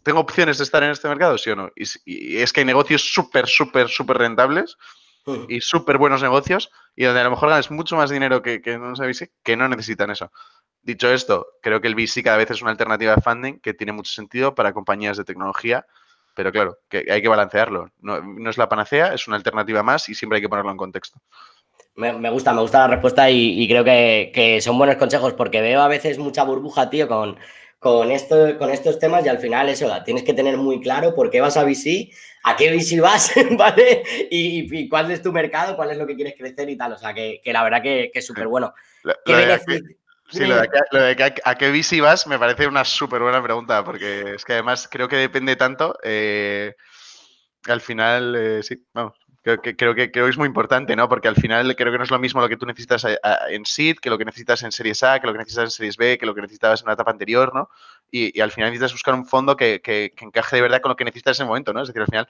¿Tengo 0.02 0.20
opciones 0.20 0.58
de 0.58 0.64
estar 0.64 0.82
en 0.82 0.90
este 0.90 1.08
mercado? 1.08 1.38
¿Sí 1.38 1.50
o 1.50 1.56
no? 1.56 1.70
Y, 1.76 2.36
es 2.36 2.52
que 2.52 2.60
hay 2.60 2.66
negocios 2.66 3.02
súper, 3.02 3.46
súper, 3.46 3.88
súper 3.88 4.18
rentables 4.18 4.76
y 5.48 5.60
súper 5.60 5.98
buenos 5.98 6.20
negocios 6.20 6.70
y 6.96 7.04
donde 7.04 7.20
a 7.20 7.24
lo 7.24 7.30
mejor 7.30 7.50
ganas 7.50 7.70
mucho 7.70 7.94
más 7.94 8.10
dinero 8.10 8.42
que, 8.42 8.60
que 8.60 8.76
no 8.76 8.92
que 9.44 9.56
no 9.56 9.68
necesitan 9.68 10.10
eso. 10.10 10.32
Dicho 10.82 11.08
esto, 11.12 11.46
creo 11.62 11.80
que 11.80 11.86
el 11.86 11.94
VC 11.94 12.24
cada 12.24 12.38
vez 12.38 12.50
es 12.50 12.60
una 12.60 12.72
alternativa 12.72 13.14
de 13.14 13.22
funding 13.22 13.60
que 13.60 13.72
tiene 13.72 13.92
mucho 13.92 14.10
sentido 14.10 14.54
para 14.54 14.72
compañías 14.72 15.16
de 15.16 15.24
tecnología 15.24 15.86
pero 16.34 16.52
claro, 16.52 16.78
que 16.88 17.06
hay 17.10 17.20
que 17.20 17.28
balancearlo. 17.28 17.90
No, 18.00 18.18
es 18.48 18.58
la 18.58 18.68
panacea, 18.68 19.14
es 19.14 19.26
una 19.28 19.36
alternativa 19.36 19.82
más 19.82 20.08
y 20.08 20.14
siempre 20.14 20.36
hay 20.36 20.42
que 20.42 20.48
ponerlo 20.48 20.70
en 20.70 20.76
contexto. 20.76 21.20
Me, 21.94 22.30
gusta, 22.30 22.54
me 22.54 22.62
gusta 22.62 22.78
la 22.78 22.88
respuesta 22.88 23.28
y, 23.30 23.68
creo 23.68 23.84
que, 23.84 24.58
son 24.62 24.78
buenos 24.78 24.96
consejos 24.96 25.34
porque 25.34 25.60
veo 25.60 25.82
a 25.82 25.88
veces 25.88 26.18
mucha 26.18 26.42
burbuja, 26.42 26.88
tío, 26.88 27.06
con, 27.06 27.36
con, 27.82 28.12
esto, 28.12 28.56
con 28.58 28.70
estos 28.70 29.00
temas 29.00 29.26
y 29.26 29.28
al 29.28 29.40
final 29.40 29.68
eso, 29.68 29.90
tienes 30.04 30.22
que 30.22 30.34
tener 30.34 30.56
muy 30.56 30.80
claro 30.80 31.16
por 31.16 31.30
qué 31.30 31.40
vas 31.40 31.56
a 31.56 31.64
VC, 31.64 32.12
a 32.44 32.54
qué 32.54 32.70
VC 32.70 33.00
vas, 33.00 33.32
¿vale? 33.58 34.04
Y, 34.30 34.88
cuál 34.88 35.10
es 35.10 35.20
tu 35.20 35.32
mercado, 35.32 35.74
cuál 35.74 35.90
es 35.90 35.98
lo 35.98 36.06
que 36.06 36.14
quieres 36.14 36.34
crecer 36.38 36.70
y 36.70 36.76
tal. 36.76 36.92
O 36.92 36.96
sea, 36.96 37.12
que, 37.12 37.40
la 37.44 37.64
verdad 37.64 37.82
que, 37.82 38.12
es 38.14 38.24
súper 38.24 38.46
bueno. 38.46 38.72
Sí, 40.30 40.46
lo 40.46 40.60
de, 40.60 41.16
que, 41.16 41.34
a 41.44 41.54
qué 41.56 41.70
bici 41.72 42.00
vas 42.00 42.28
me 42.28 42.38
parece 42.38 42.68
una 42.68 42.84
súper 42.84 43.20
buena 43.20 43.42
pregunta, 43.42 43.84
porque 43.84 44.36
es 44.36 44.44
que 44.44 44.52
además 44.52 44.88
creo 44.88 45.08
que 45.08 45.16
depende 45.16 45.56
tanto. 45.56 45.98
Eh, 46.04 46.76
al 47.66 47.80
final, 47.80 48.36
eh, 48.36 48.62
sí, 48.62 48.86
vamos, 48.94 49.14
creo 49.42 49.60
que, 49.60 49.76
creo, 49.76 49.94
que, 49.94 50.10
creo 50.10 50.26
que 50.26 50.30
es 50.30 50.38
muy 50.38 50.46
importante, 50.46 50.94
¿no? 50.96 51.08
Porque 51.08 51.28
al 51.28 51.36
final 51.36 51.74
creo 51.76 51.92
que 51.92 51.98
no 51.98 52.04
es 52.04 52.10
lo 52.10 52.18
mismo 52.18 52.40
lo 52.40 52.48
que 52.48 52.56
tú 52.56 52.64
necesitas 52.64 53.04
eh, 53.04 53.18
en 53.50 53.66
SID, 53.66 53.96
que 53.98 54.08
lo 54.08 54.16
que 54.16 54.24
necesitas 54.24 54.62
en 54.62 54.72
Series 54.72 55.02
A, 55.02 55.20
que 55.20 55.26
lo 55.26 55.32
que 55.32 55.40
necesitas 55.40 55.64
en 55.64 55.70
Series 55.70 55.96
B, 55.96 56.16
que 56.18 56.26
lo 56.26 56.34
que 56.34 56.42
necesitabas 56.42 56.80
en 56.80 56.86
una 56.86 56.94
etapa 56.94 57.10
anterior, 57.10 57.52
¿no? 57.54 57.68
Y, 58.10 58.40
al 58.40 58.52
final 58.52 58.70
necesitas 58.70 58.92
buscar 58.92 59.14
un 59.14 59.26
fondo 59.26 59.56
que, 59.56 59.80
que, 59.82 60.12
encaje 60.20 60.56
de 60.56 60.62
verdad 60.62 60.80
con 60.80 60.90
lo 60.90 60.96
que 60.96 61.04
necesitas 61.04 61.38
en 61.38 61.44
ese 61.44 61.48
momento, 61.48 61.72
¿no? 61.72 61.82
Es 61.82 61.88
decir, 61.88 62.02
al 62.02 62.08
final 62.08 62.28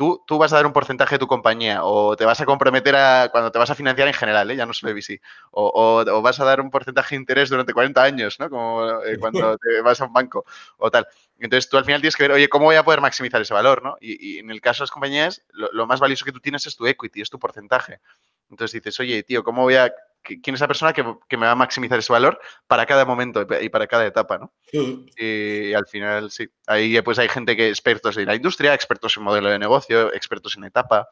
Tú, 0.00 0.38
vas 0.38 0.50
a 0.54 0.56
dar 0.56 0.64
un 0.64 0.72
porcentaje 0.72 1.16
de 1.16 1.18
tu 1.18 1.26
compañía 1.26 1.84
o 1.84 2.16
te 2.16 2.24
vas 2.24 2.40
a 2.40 2.46
comprometer 2.46 2.96
a 2.96 3.28
cuando 3.30 3.52
te 3.52 3.58
vas 3.58 3.68
a 3.68 3.74
financiar 3.74 4.08
en 4.08 4.14
general, 4.14 4.50
¿eh? 4.50 4.56
ya 4.56 4.64
no 4.64 4.72
solo 4.72 4.94
VC, 4.94 5.20
o, 5.50 6.02
o, 6.06 6.22
vas 6.22 6.40
a 6.40 6.44
dar 6.46 6.62
un 6.62 6.70
porcentaje 6.70 7.14
de 7.14 7.20
interés 7.20 7.50
durante 7.50 7.74
40 7.74 8.02
años, 8.02 8.40
¿no? 8.40 8.48
Como 8.48 9.02
eh, 9.02 9.18
cuando 9.18 9.58
te 9.58 9.82
vas 9.82 10.00
a 10.00 10.06
un 10.06 10.14
banco 10.14 10.46
o 10.78 10.90
tal. 10.90 11.06
Entonces 11.38 11.68
tú 11.68 11.76
al 11.76 11.84
final 11.84 12.00
tienes 12.00 12.16
que 12.16 12.22
ver, 12.22 12.32
oye, 12.32 12.48
¿cómo 12.48 12.64
voy 12.64 12.76
a 12.76 12.82
poder 12.82 13.02
maximizar 13.02 13.42
ese 13.42 13.52
valor? 13.52 13.82
¿no? 13.82 13.98
Y, 14.00 14.38
en 14.38 14.50
el 14.50 14.62
caso 14.62 14.78
de 14.78 14.84
las 14.84 14.90
compañías, 14.90 15.42
lo, 15.50 15.86
más 15.86 16.00
valioso 16.00 16.24
que 16.24 16.32
tú 16.32 16.40
tienes 16.40 16.66
es 16.66 16.76
tu 16.76 16.86
equity, 16.86 17.20
es 17.20 17.28
tu 17.28 17.38
porcentaje. 17.38 18.00
Entonces 18.48 18.82
dices, 18.82 18.98
oye, 19.00 19.22
tío, 19.22 19.44
¿cómo 19.44 19.62
voy 19.64 19.74
a 19.74 19.92
quién 20.22 20.54
es 20.54 20.60
la 20.60 20.66
persona 20.66 20.92
que, 20.92 21.02
me 21.02 21.46
va 21.46 21.52
a 21.52 21.56
maximizar 21.56 21.98
ese 21.98 22.12
valor 22.12 22.40
para 22.66 22.86
cada 22.86 23.04
momento 23.04 23.46
y 23.60 23.68
para 23.68 23.86
cada 23.86 24.06
etapa, 24.06 24.38
¿no? 24.38 24.52
Y, 24.72 25.72
al 25.72 25.86
final, 25.86 26.30
sí, 26.30 26.48
ahí 26.66 27.00
pues 27.02 27.18
hay 27.18 27.28
gente 27.28 27.56
que 27.56 27.68
expertos 27.68 28.16
en 28.16 28.26
la 28.26 28.34
industria, 28.34 28.74
expertos 28.74 29.16
en 29.16 29.22
modelo 29.22 29.50
de 29.50 29.58
negocio, 29.58 30.12
expertos 30.14 30.56
en 30.56 30.64
etapa. 30.64 31.08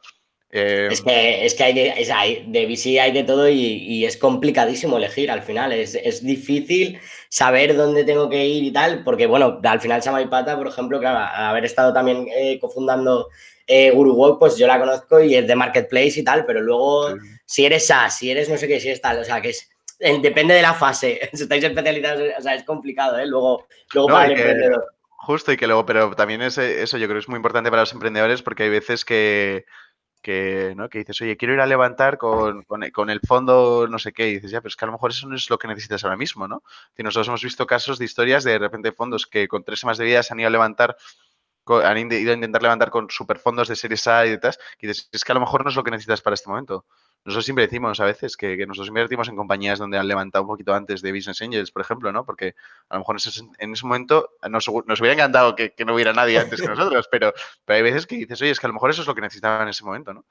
Eh, 0.51 0.87
es 0.89 1.01
que, 1.03 1.45
es 1.45 1.53
que 1.53 1.63
hay, 1.63 1.73
de, 1.73 2.43
de 2.47 2.65
VC 2.65 2.99
hay 2.99 3.11
de 3.11 3.23
todo 3.23 3.47
y, 3.47 4.03
es 4.03 4.17
complicadísimo 4.17 4.97
elegir 4.97 5.29
al 5.29 5.43
final. 5.43 5.71
Es, 5.73 6.23
difícil 6.23 6.99
saber 7.29 7.75
dónde 7.75 8.03
tengo 8.03 8.29
que 8.29 8.45
ir 8.45 8.63
y 8.63 8.71
tal, 8.71 9.03
porque 9.03 9.27
bueno, 9.27 9.59
al 9.63 9.81
final 9.81 10.01
Pata, 10.29 10.57
por 10.57 10.67
ejemplo, 10.67 10.99
claro, 10.99 11.19
haber 11.19 11.65
estado 11.65 11.93
también 11.93 12.27
eh, 12.35 12.57
cofundando 12.59 13.29
eh, 13.67 13.93
pues 14.39 14.57
yo 14.57 14.65
la 14.65 14.79
conozco 14.79 15.21
y 15.21 15.35
es 15.35 15.47
de 15.47 15.55
Marketplace 15.55 16.19
y 16.19 16.23
tal, 16.23 16.43
pero 16.45 16.59
luego 16.59 17.13
si 17.49 17.65
eres 17.65 17.87
SaaS, 17.87 18.19
si 18.19 18.29
eres 18.29 18.47
no 18.47 18.57
sé 18.57 18.67
qué, 18.67 18.79
si 18.79 18.89
es 18.89 19.01
tal, 19.01 19.17
o 19.17 19.23
sea, 19.23 19.41
que 19.41 19.49
es, 19.49 19.67
depende 19.97 20.53
de 20.53 20.61
la 20.61 20.75
fase, 20.75 21.19
si 21.33 21.41
estáis 21.43 21.63
especializados, 21.63 22.21
o 22.37 22.41
sea, 22.43 22.53
es 22.53 22.63
complicado, 22.63 23.17
¿eh? 23.17 23.25
Luego, 23.25 23.65
luego 23.91 24.07
para 24.07 24.25
el 24.25 24.33
emprendedor. 24.33 24.85
Justo, 25.07 25.51
y 25.51 25.57
que 25.57 25.65
luego, 25.65 25.83
pero 25.83 26.15
también 26.15 26.43
es 26.43 26.59
eh, 26.59 26.83
eso, 26.83 26.99
yo 26.99 27.07
creo 27.07 27.15
que 27.15 27.23
es 27.23 27.27
muy 27.27 27.37
importante 27.37 27.71
para 27.71 27.81
los 27.81 27.91
emprendedores 27.91 28.43
porque 28.43 28.63
hay 28.63 28.69
veces 28.69 29.03
que, 29.03 29.65
que, 30.21 30.73
¿no? 30.77 30.89
que 30.89 30.99
dices, 30.99 31.19
oye, 31.21 31.37
quiero 31.37 31.55
ir 31.55 31.59
a 31.59 31.65
levantar 31.65 32.19
con, 32.19 32.61
con, 32.65 33.09
el 33.09 33.19
fondo 33.27 33.87
no 33.89 33.97
sé 33.97 34.13
qué, 34.13 34.29
y 34.29 34.35
dices, 34.35 34.51
ya, 34.51 34.61
pero 34.61 34.69
es 34.69 34.75
que 34.75 34.85
a 34.85 34.87
lo 34.87 34.91
mejor 34.91 35.09
eso 35.09 35.27
no 35.27 35.35
es 35.35 35.49
lo 35.49 35.57
que 35.57 35.67
necesitas 35.67 36.03
ahora 36.03 36.17
mismo, 36.17 36.47
¿no? 36.47 36.61
Que 36.95 37.01
nosotros 37.01 37.29
hemos 37.29 37.43
visto 37.43 37.65
casos 37.65 37.97
de 37.97 38.05
historias 38.05 38.43
de, 38.43 38.51
de 38.51 38.59
repente 38.59 38.91
fondos 38.91 39.25
que 39.25 39.47
con 39.47 39.63
tres 39.63 39.79
semanas 39.79 39.97
de 39.97 40.05
vida 40.05 40.21
se 40.21 40.33
han 40.33 40.39
ido 40.39 40.49
a 40.49 40.51
levantar 40.51 40.95
han 41.77 41.97
ido 41.97 42.31
a 42.31 42.35
intentar 42.35 42.61
levantar 42.61 42.89
con 42.89 43.09
superfondos 43.09 43.67
de 43.67 43.75
series 43.75 44.07
A 44.07 44.25
y 44.25 44.31
demás, 44.31 44.59
y 44.79 44.87
dices, 44.87 45.09
es 45.11 45.23
que 45.23 45.31
a 45.31 45.35
lo 45.35 45.41
mejor 45.41 45.63
no 45.63 45.69
es 45.69 45.75
lo 45.75 45.83
que 45.83 45.91
necesitas 45.91 46.21
para 46.21 46.33
este 46.33 46.49
momento. 46.49 46.85
Nosotros 47.25 47.45
siempre 47.45 47.65
decimos 47.65 47.99
a 47.99 48.05
veces 48.05 48.37
que, 48.37 48.65
nosotros 48.65 48.87
invertimos 48.87 49.27
en 49.27 49.35
compañías 49.35 49.77
donde 49.77 49.97
han 49.97 50.07
levantado 50.07 50.43
un 50.43 50.47
poquito 50.47 50.73
antes 50.73 51.01
de 51.01 51.11
Business 51.11 51.41
Angels, 51.41 51.71
por 51.71 51.81
ejemplo, 51.81 52.11
¿no? 52.13 52.25
Porque 52.25 52.55
a 52.87 52.95
lo 52.95 52.99
mejor 53.01 53.17
en 53.59 53.73
ese, 53.73 53.85
momento 53.85 54.29
nos, 54.49 54.67
hubiera 54.67 55.13
encantado 55.13 55.55
que, 55.55 55.73
no 55.85 55.93
hubiera 55.93 56.13
nadie 56.13 56.39
antes 56.39 56.61
que 56.61 56.67
nosotros, 56.67 57.07
pero, 57.11 57.33
pero 57.65 57.77
hay 57.77 57.83
veces 57.83 58.07
que 58.07 58.15
dices, 58.15 58.41
oye, 58.41 58.51
es 58.51 58.59
que 58.59 58.67
a 58.67 58.69
lo 58.69 58.73
mejor 58.73 58.89
eso 58.89 59.01
es 59.01 59.07
lo 59.07 59.15
que 59.15 59.21
necesitaba 59.21 59.63
en 59.63 59.69
ese 59.69 59.83
momento, 59.83 60.13
¿no? 60.13 60.25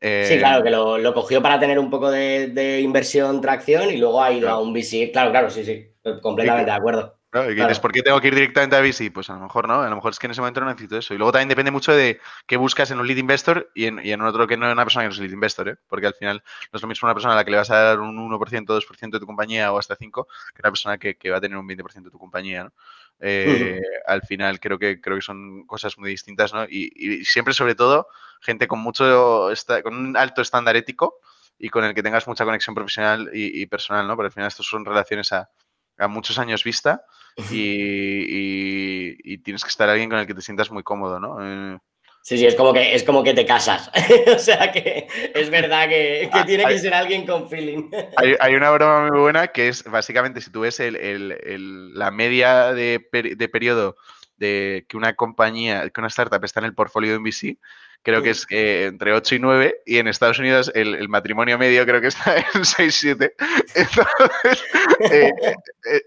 sí, 0.00 0.38
claro, 0.38 0.62
que 0.62 0.70
lo, 0.70 1.12
cogió 1.12 1.42
para 1.42 1.58
tener 1.58 1.78
un 1.78 1.90
poco 1.90 2.08
de, 2.10 2.80
inversión, 2.82 3.40
tracción 3.40 3.90
y 3.90 3.96
luego 3.96 4.22
ha 4.22 4.32
ido 4.32 4.48
a 4.48 4.60
un 4.60 4.72
VC. 4.72 5.10
Claro, 5.12 5.30
claro, 5.30 5.50
sí, 5.50 5.64
sí, 5.64 5.92
completamente 6.22 6.70
de 6.70 6.76
acuerdo. 6.76 7.17
Y 7.30 7.54
dices, 7.54 7.78
¿por 7.78 7.92
qué 7.92 8.02
tengo 8.02 8.18
que 8.22 8.28
ir 8.28 8.34
directamente 8.34 8.74
a 8.74 8.80
VC? 8.80 9.12
Pues 9.12 9.28
a 9.28 9.34
lo 9.34 9.40
mejor 9.40 9.68
no, 9.68 9.82
a 9.82 9.88
lo 9.88 9.94
mejor 9.94 10.12
es 10.12 10.18
que 10.18 10.26
en 10.26 10.30
ese 10.30 10.40
momento 10.40 10.60
no 10.60 10.66
necesito 10.66 10.96
eso. 10.96 11.12
Y 11.12 11.18
luego 11.18 11.30
también 11.30 11.50
depende 11.50 11.70
mucho 11.70 11.92
de 11.92 12.20
qué 12.46 12.56
buscas 12.56 12.90
en 12.90 12.98
un 12.98 13.06
lead 13.06 13.18
investor 13.18 13.70
y 13.74 13.84
en, 13.84 14.00
y 14.02 14.12
en 14.12 14.22
otro 14.22 14.46
que 14.46 14.56
no 14.56 14.66
es 14.66 14.72
una 14.72 14.84
persona 14.84 15.04
que 15.04 15.08
no 15.08 15.12
es 15.12 15.20
lead 15.20 15.32
investor, 15.32 15.68
¿eh? 15.68 15.76
porque 15.88 16.06
al 16.06 16.14
final 16.14 16.42
no 16.72 16.76
es 16.78 16.82
lo 16.82 16.88
mismo 16.88 17.06
una 17.06 17.14
persona 17.14 17.34
a 17.34 17.36
la 17.36 17.44
que 17.44 17.50
le 17.50 17.58
vas 17.58 17.70
a 17.70 17.76
dar 17.76 18.00
un 18.00 18.16
1%, 18.16 18.64
2% 18.64 19.10
de 19.10 19.20
tu 19.20 19.26
compañía 19.26 19.70
o 19.72 19.78
hasta 19.78 19.94
5% 19.94 20.26
que 20.54 20.62
una 20.62 20.70
persona 20.70 20.96
que, 20.96 21.30
va 21.30 21.36
a 21.36 21.40
tener 21.40 21.58
un 21.58 21.68
20% 21.68 22.04
de 22.04 22.10
tu 22.10 22.18
compañía. 22.18 22.64
¿no? 22.64 22.72
Eh, 23.20 23.78
al 24.06 24.22
final 24.22 24.58
creo 24.58 24.78
que, 24.78 24.98
creo 24.98 25.16
que 25.16 25.22
son 25.22 25.66
cosas 25.66 25.98
muy 25.98 26.08
distintas 26.08 26.54
¿no? 26.54 26.64
y, 26.64 27.26
siempre, 27.26 27.52
sobre 27.52 27.74
todo, 27.74 28.08
gente 28.40 28.66
con 28.66 28.78
mucho, 28.78 29.50
con 29.82 29.94
un 29.94 30.16
alto 30.16 30.40
estándar 30.40 30.76
ético 30.76 31.20
y 31.58 31.68
con 31.68 31.84
el 31.84 31.92
que 31.92 32.02
tengas 32.02 32.26
mucha 32.26 32.46
conexión 32.46 32.74
profesional 32.74 33.28
y, 33.34 33.60
y 33.60 33.66
personal, 33.66 34.06
¿no? 34.06 34.16
Porque 34.16 34.28
al 34.28 34.32
final 34.32 34.48
estos 34.48 34.66
son 34.66 34.84
relaciones 34.84 35.32
a 35.32 35.50
a 35.98 36.08
muchos 36.08 36.38
años 36.38 36.64
vista 36.64 37.02
y, 37.50 39.38
tienes 39.38 39.62
que 39.62 39.70
estar 39.70 39.88
alguien 39.88 40.10
con 40.10 40.18
el 40.18 40.26
que 40.26 40.34
te 40.34 40.40
sientas 40.40 40.70
muy 40.70 40.82
cómodo, 40.82 41.20
¿no? 41.20 41.36
Eh, 41.40 41.78
sí, 42.22 42.38
sí, 42.38 42.46
es 42.46 42.54
como 42.54 42.72
que, 42.72 42.94
es 42.94 43.04
como 43.04 43.22
que 43.22 43.34
te 43.34 43.46
casas. 43.46 43.90
o 44.34 44.38
sea 44.38 44.72
que 44.72 45.06
es 45.34 45.50
verdad 45.50 45.88
que, 45.88 46.28
ah, 46.32 46.44
tiene 46.44 46.64
que 46.64 46.78
ser 46.78 46.94
alguien 46.94 47.26
con 47.26 47.48
feeling. 47.48 47.90
hay, 48.40 48.54
una 48.54 48.70
broma 48.70 49.08
muy 49.08 49.20
buena 49.20 49.48
que 49.48 49.68
es 49.68 49.84
básicamente 49.84 50.40
si 50.40 50.50
tú 50.50 50.60
ves 50.60 50.80
la 50.80 52.10
media 52.10 52.72
de, 52.72 53.06
de 53.12 53.48
periodo 53.48 53.96
de 54.36 54.86
que 54.88 54.96
una 54.96 55.14
compañía, 55.14 55.88
que 55.90 56.00
una 56.00 56.08
startup 56.08 56.44
está 56.44 56.60
en 56.60 56.66
el 56.66 56.74
portfolio 56.74 57.10
de 57.10 57.18
un 57.18 57.24
VC, 57.24 57.58
creo 58.02 58.22
que 58.22 58.30
es 58.30 58.46
eh, 58.50 58.86
entre 58.88 59.12
8 59.12 59.34
y 59.34 59.38
9, 59.38 59.82
y 59.86 59.98
en 59.98 60.08
Estados 60.08 60.38
Unidos 60.38 60.70
el, 60.74 61.08
matrimonio 61.08 61.58
medio 61.58 61.84
creo 61.84 62.00
que 62.00 62.08
está 62.08 62.36
en 62.54 62.64
6, 62.64 62.94
7. 62.94 63.34
Entonces, 63.74 64.64
eh, 65.12 65.32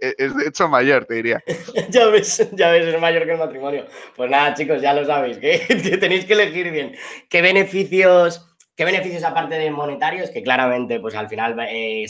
eh, 0.02 0.16
es 0.18 0.36
de 0.36 0.48
hecho 0.48 0.68
mayor, 0.68 1.06
te 1.06 1.16
diría. 1.16 1.44
ya 1.90 2.08
ves, 2.08 2.50
ya 2.54 2.72
ves, 2.72 2.88
es 2.88 3.00
mayor 3.00 3.26
que 3.26 3.34
el 3.34 3.38
matrimonio. 3.38 3.86
Pues 4.16 4.30
nada, 4.30 4.54
chicos, 4.54 4.82
ya 4.82 4.94
lo 4.94 5.06
sabéis, 5.06 5.38
que, 5.38 5.60
tenéis 6.00 6.26
que 6.26 6.34
elegir 6.34 6.72
bien 6.72 6.96
qué 7.30 7.42
beneficios... 7.42 8.48
¿Qué 8.82 8.86
beneficios 8.86 9.24
aparte 9.24 9.60
de 9.60 9.70
monetarios? 9.70 10.32
Que 10.32 10.42
claramente, 10.42 11.00
pues 11.00 11.14
al 11.14 11.30
final, 11.30 11.56
eh, 11.70 12.08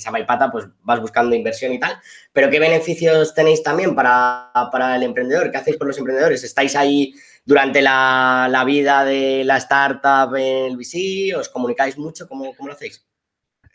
pues 0.54 0.68
vas 0.84 1.02
buscando 1.02 1.36
inversión 1.36 1.74
y 1.74 1.80
tal. 1.82 2.00
Pero 2.32 2.50
¿qué 2.50 2.62
beneficios 2.62 3.34
tenéis 3.34 3.62
también 3.62 3.94
para, 3.94 4.54
para 4.72 4.96
el 4.96 5.04
emprendedor? 5.04 5.52
¿Qué 5.52 5.58
hacéis 5.58 5.76
por 5.76 5.88
los 5.88 5.98
emprendedores? 5.98 6.46
¿Estáis 6.46 6.78
ahí 6.78 7.14
durante 7.44 7.82
la, 7.82 8.64
vida 8.66 9.04
de 9.04 9.44
la 9.44 9.58
startup 9.58 10.34
en 10.38 10.72
el 10.72 10.78
VC? 10.78 11.36
¿Os 11.38 11.50
comunicáis 11.50 11.98
mucho? 11.98 12.26
¿Cómo, 12.26 12.56
cómo 12.56 12.70
lo 12.70 12.76
hacéis? 12.76 13.06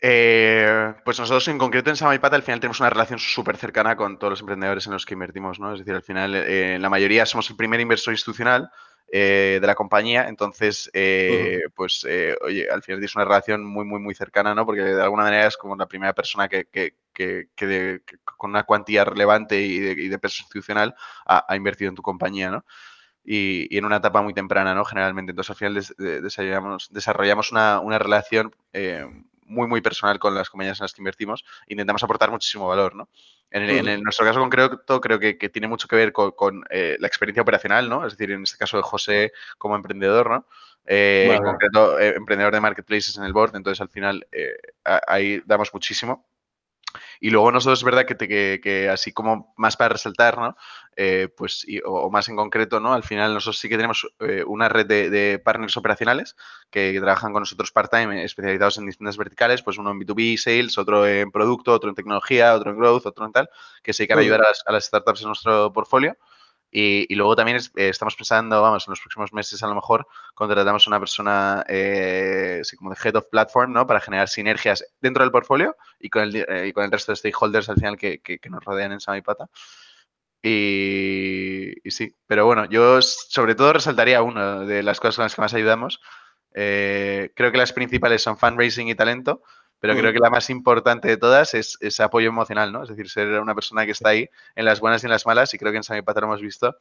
Eh, 0.01 0.95
pues 1.05 1.19
nosotros 1.19 1.47
en 1.49 1.59
concreto 1.59 1.91
en 1.91 1.97
Samaipata 1.97 2.35
al 2.35 2.41
final 2.41 2.59
tenemos 2.59 2.79
una 2.79 2.89
relación 2.89 3.19
súper 3.19 3.57
cercana 3.57 3.95
con 3.95 4.17
todos 4.17 4.31
los 4.31 4.39
emprendedores 4.39 4.87
en 4.87 4.93
los 4.93 5.05
que 5.05 5.13
invertimos, 5.13 5.59
¿no? 5.59 5.71
Es 5.71 5.77
decir, 5.77 5.93
al 5.93 6.01
final 6.01 6.33
eh, 6.33 6.79
la 6.79 6.89
mayoría 6.89 7.27
somos 7.27 7.47
el 7.51 7.57
primer 7.57 7.79
inversor 7.79 8.15
institucional 8.15 8.71
de 9.11 9.61
la 9.61 9.75
compañía. 9.75 10.27
Entonces, 10.27 10.89
pues, 11.75 12.05
oye, 12.41 12.69
al 12.69 12.83
final 12.83 12.99
tienes 12.99 13.15
una 13.15 13.25
relación 13.25 13.65
muy, 13.65 13.85
muy, 13.85 13.99
muy 13.99 14.15
cercana, 14.15 14.53
¿no? 14.53 14.65
Porque 14.65 14.81
de 14.81 15.01
alguna 15.01 15.23
manera 15.23 15.47
es 15.47 15.57
como 15.57 15.75
la 15.75 15.87
primera 15.87 16.13
persona 16.13 16.47
que, 16.47 16.65
que, 16.65 16.95
que, 17.13 18.01
con 18.23 18.51
una 18.51 18.63
cuantía 18.63 19.05
relevante 19.05 19.61
y 19.61 19.79
de, 19.79 20.19
peso 20.19 20.43
institucional 20.43 20.95
ha, 21.25 21.55
invertido 21.55 21.89
en 21.89 21.95
tu 21.95 22.01
compañía, 22.01 22.51
¿no? 22.51 22.65
Y, 23.23 23.75
en 23.77 23.85
una 23.85 23.97
etapa 23.97 24.21
muy 24.21 24.33
temprana, 24.33 24.73
¿no? 24.75 24.85
Generalmente. 24.85 25.31
Entonces, 25.31 25.49
al 25.51 25.55
final 25.57 26.21
desarrollamos, 26.21 26.89
desarrollamos 26.91 27.51
una, 27.51 27.79
una 27.79 27.99
relación 27.99 28.55
muy, 29.47 29.67
muy 29.67 29.81
personal 29.81 30.19
con 30.19 30.35
las 30.35 30.49
compañías 30.49 30.79
en 30.79 30.83
las 30.83 30.93
que 30.93 31.01
invertimos, 31.01 31.43
intentamos 31.67 32.03
aportar 32.03 32.31
muchísimo 32.31 32.67
valor, 32.67 32.95
¿no? 32.95 33.09
En, 33.49 34.03
nuestro 34.03 34.25
caso 34.25 34.39
concreto, 34.39 34.99
creo 34.99 35.19
que, 35.19 35.37
que, 35.37 35.49
tiene 35.49 35.67
mucho 35.67 35.87
que 35.87 35.95
ver 35.95 36.11
con, 36.11 36.63
eh, 36.69 36.97
la 36.99 37.07
experiencia 37.07 37.41
operacional, 37.41 37.87
¿no? 37.89 38.05
Es 38.05 38.17
decir, 38.17 38.31
en 38.31 38.43
este 38.43 38.57
caso 38.57 38.77
de 38.77 38.83
José 38.83 39.31
como 39.57 39.75
emprendedor, 39.75 40.29
¿no? 40.29 40.45
Eh, 40.85 41.33
en 41.33 41.43
concreto, 41.43 41.99
eh, 41.99 42.15
emprendedor 42.15 42.53
de 42.53 42.61
marketplaces 42.61 43.17
en 43.17 43.23
el 43.23 43.33
board, 43.33 43.55
entonces 43.55 43.81
al 43.81 43.89
final 43.89 44.27
ahí 44.83 45.41
damos 45.45 45.73
muchísimo. 45.73 46.25
Y 47.19 47.29
luego 47.29 47.51
nosotros 47.51 47.79
es 47.79 47.83
verdad 47.83 48.05
que, 48.05 48.59
que, 48.61 48.89
así 48.89 49.11
como 49.11 49.53
más 49.57 49.77
para 49.77 49.89
resaltar, 49.89 50.37
¿no? 50.37 50.55
Eh, 50.95 51.29
pues, 51.35 51.65
o, 51.85 52.09
más 52.09 52.27
en 52.29 52.35
concreto, 52.35 52.79
¿no? 52.79 52.93
Al 52.93 53.03
final 53.03 53.33
nosotros 53.33 53.59
sí 53.59 53.69
que 53.69 53.75
tenemos 53.75 54.07
eh, 54.19 54.43
una 54.45 54.69
red 54.69 54.85
de, 54.85 55.39
partners 55.39 55.77
operacionales 55.77 56.35
que, 56.69 56.97
trabajan 56.99 57.33
con 57.33 57.41
nosotros 57.41 57.71
part-time 57.71 58.23
especializados 58.23 58.77
en 58.77 58.87
distintas 58.87 59.17
verticales, 59.17 59.61
pues 59.61 59.77
uno 59.77 59.91
en 59.91 59.99
B2B, 59.99 60.37
sales, 60.37 60.77
otro 60.77 61.07
en 61.07 61.31
producto, 61.31 61.73
otro 61.73 61.89
en 61.89 61.95
tecnología, 61.95 62.55
otro 62.55 62.71
en 62.71 62.77
growth, 62.77 63.05
otro 63.05 63.25
en 63.25 63.31
tal, 63.31 63.49
que 63.83 63.93
se 63.93 64.03
dedican 64.03 64.19
a 64.19 64.21
ayudar 64.21 64.41
a 64.65 64.71
las 64.71 64.85
startups 64.85 65.21
en 65.21 65.27
nuestro 65.27 65.71
portfolio. 65.71 66.17
Y, 66.69 67.15
luego 67.15 67.35
también 67.35 67.57
eh, 67.57 67.89
estamos 67.89 68.15
pensando, 68.15 68.61
vamos, 68.61 68.87
en 68.87 68.91
los 68.91 68.99
próximos 68.99 69.31
meses 69.31 69.63
a 69.63 69.67
lo 69.67 69.75
mejor 69.75 70.05
contratamos 70.33 70.85
una 70.87 70.99
persona 70.99 71.63
eh, 71.67 72.61
como 72.77 72.91
de 72.91 72.97
Head 73.01 73.15
of 73.15 73.27
Platform, 73.31 73.71
¿no? 73.71 73.87
Para 73.87 74.01
generar 74.01 74.27
sinergias 74.27 74.85
dentro 74.99 75.23
del 75.23 75.31
portfolio 75.31 75.75
y 75.99 76.09
con 76.09 76.23
el, 76.23 76.35
eh, 76.35 76.67
y 76.67 76.73
con 76.73 76.83
el 76.83 76.91
resto 76.91 77.11
de 77.11 77.15
stakeholders 77.15 77.69
al 77.69 77.77
final 77.77 77.97
que, 77.97 78.19
que, 78.19 78.49
nos 78.49 78.63
rodean 78.63 78.91
en 78.91 78.99
Samipata. 78.99 79.49
Y, 80.43 81.73
y 81.83 81.91
sí, 81.91 82.13
pero 82.27 82.45
bueno, 82.45 82.65
yo 82.65 83.01
sobre 83.01 83.55
todo 83.55 83.73
resaltaría 83.73 84.21
una 84.21 84.59
de 84.61 84.83
las 84.83 84.99
cosas 84.99 85.15
con 85.15 85.23
las 85.23 85.35
que 85.35 85.41
más 85.41 85.53
ayudamos. 85.53 86.01
creo 86.51 87.51
que 87.51 87.57
las 87.57 87.73
principales 87.73 88.21
son 88.23 88.37
fundraising 88.37 88.89
y 88.89 88.95
talento, 88.95 89.41
pero 89.79 89.95
creo 89.95 90.11
mm. 90.11 90.13
que 90.13 90.19
la 90.19 90.29
más 90.29 90.49
importante 90.49 91.07
de 91.07 91.17
todas 91.17 91.53
es 91.53 91.77
ese 91.81 92.03
apoyo 92.03 92.29
emocional, 92.29 92.71
¿no? 92.71 92.83
Es 92.83 92.89
decir, 92.89 93.09
ser 93.09 93.27
una 93.39 93.55
persona 93.55 93.85
que 93.85 93.91
está 93.91 94.09
ahí 94.09 94.29
en 94.55 94.65
las 94.65 94.79
buenas 94.79 95.03
y 95.03 95.05
en 95.05 95.11
las 95.11 95.25
malas 95.25 95.53
y 95.53 95.57
creo 95.57 95.71
que 95.71 95.77
en 95.77 95.83
Samipata 95.83 96.21
lo 96.21 96.27
hemos 96.27 96.41
visto 96.41 96.77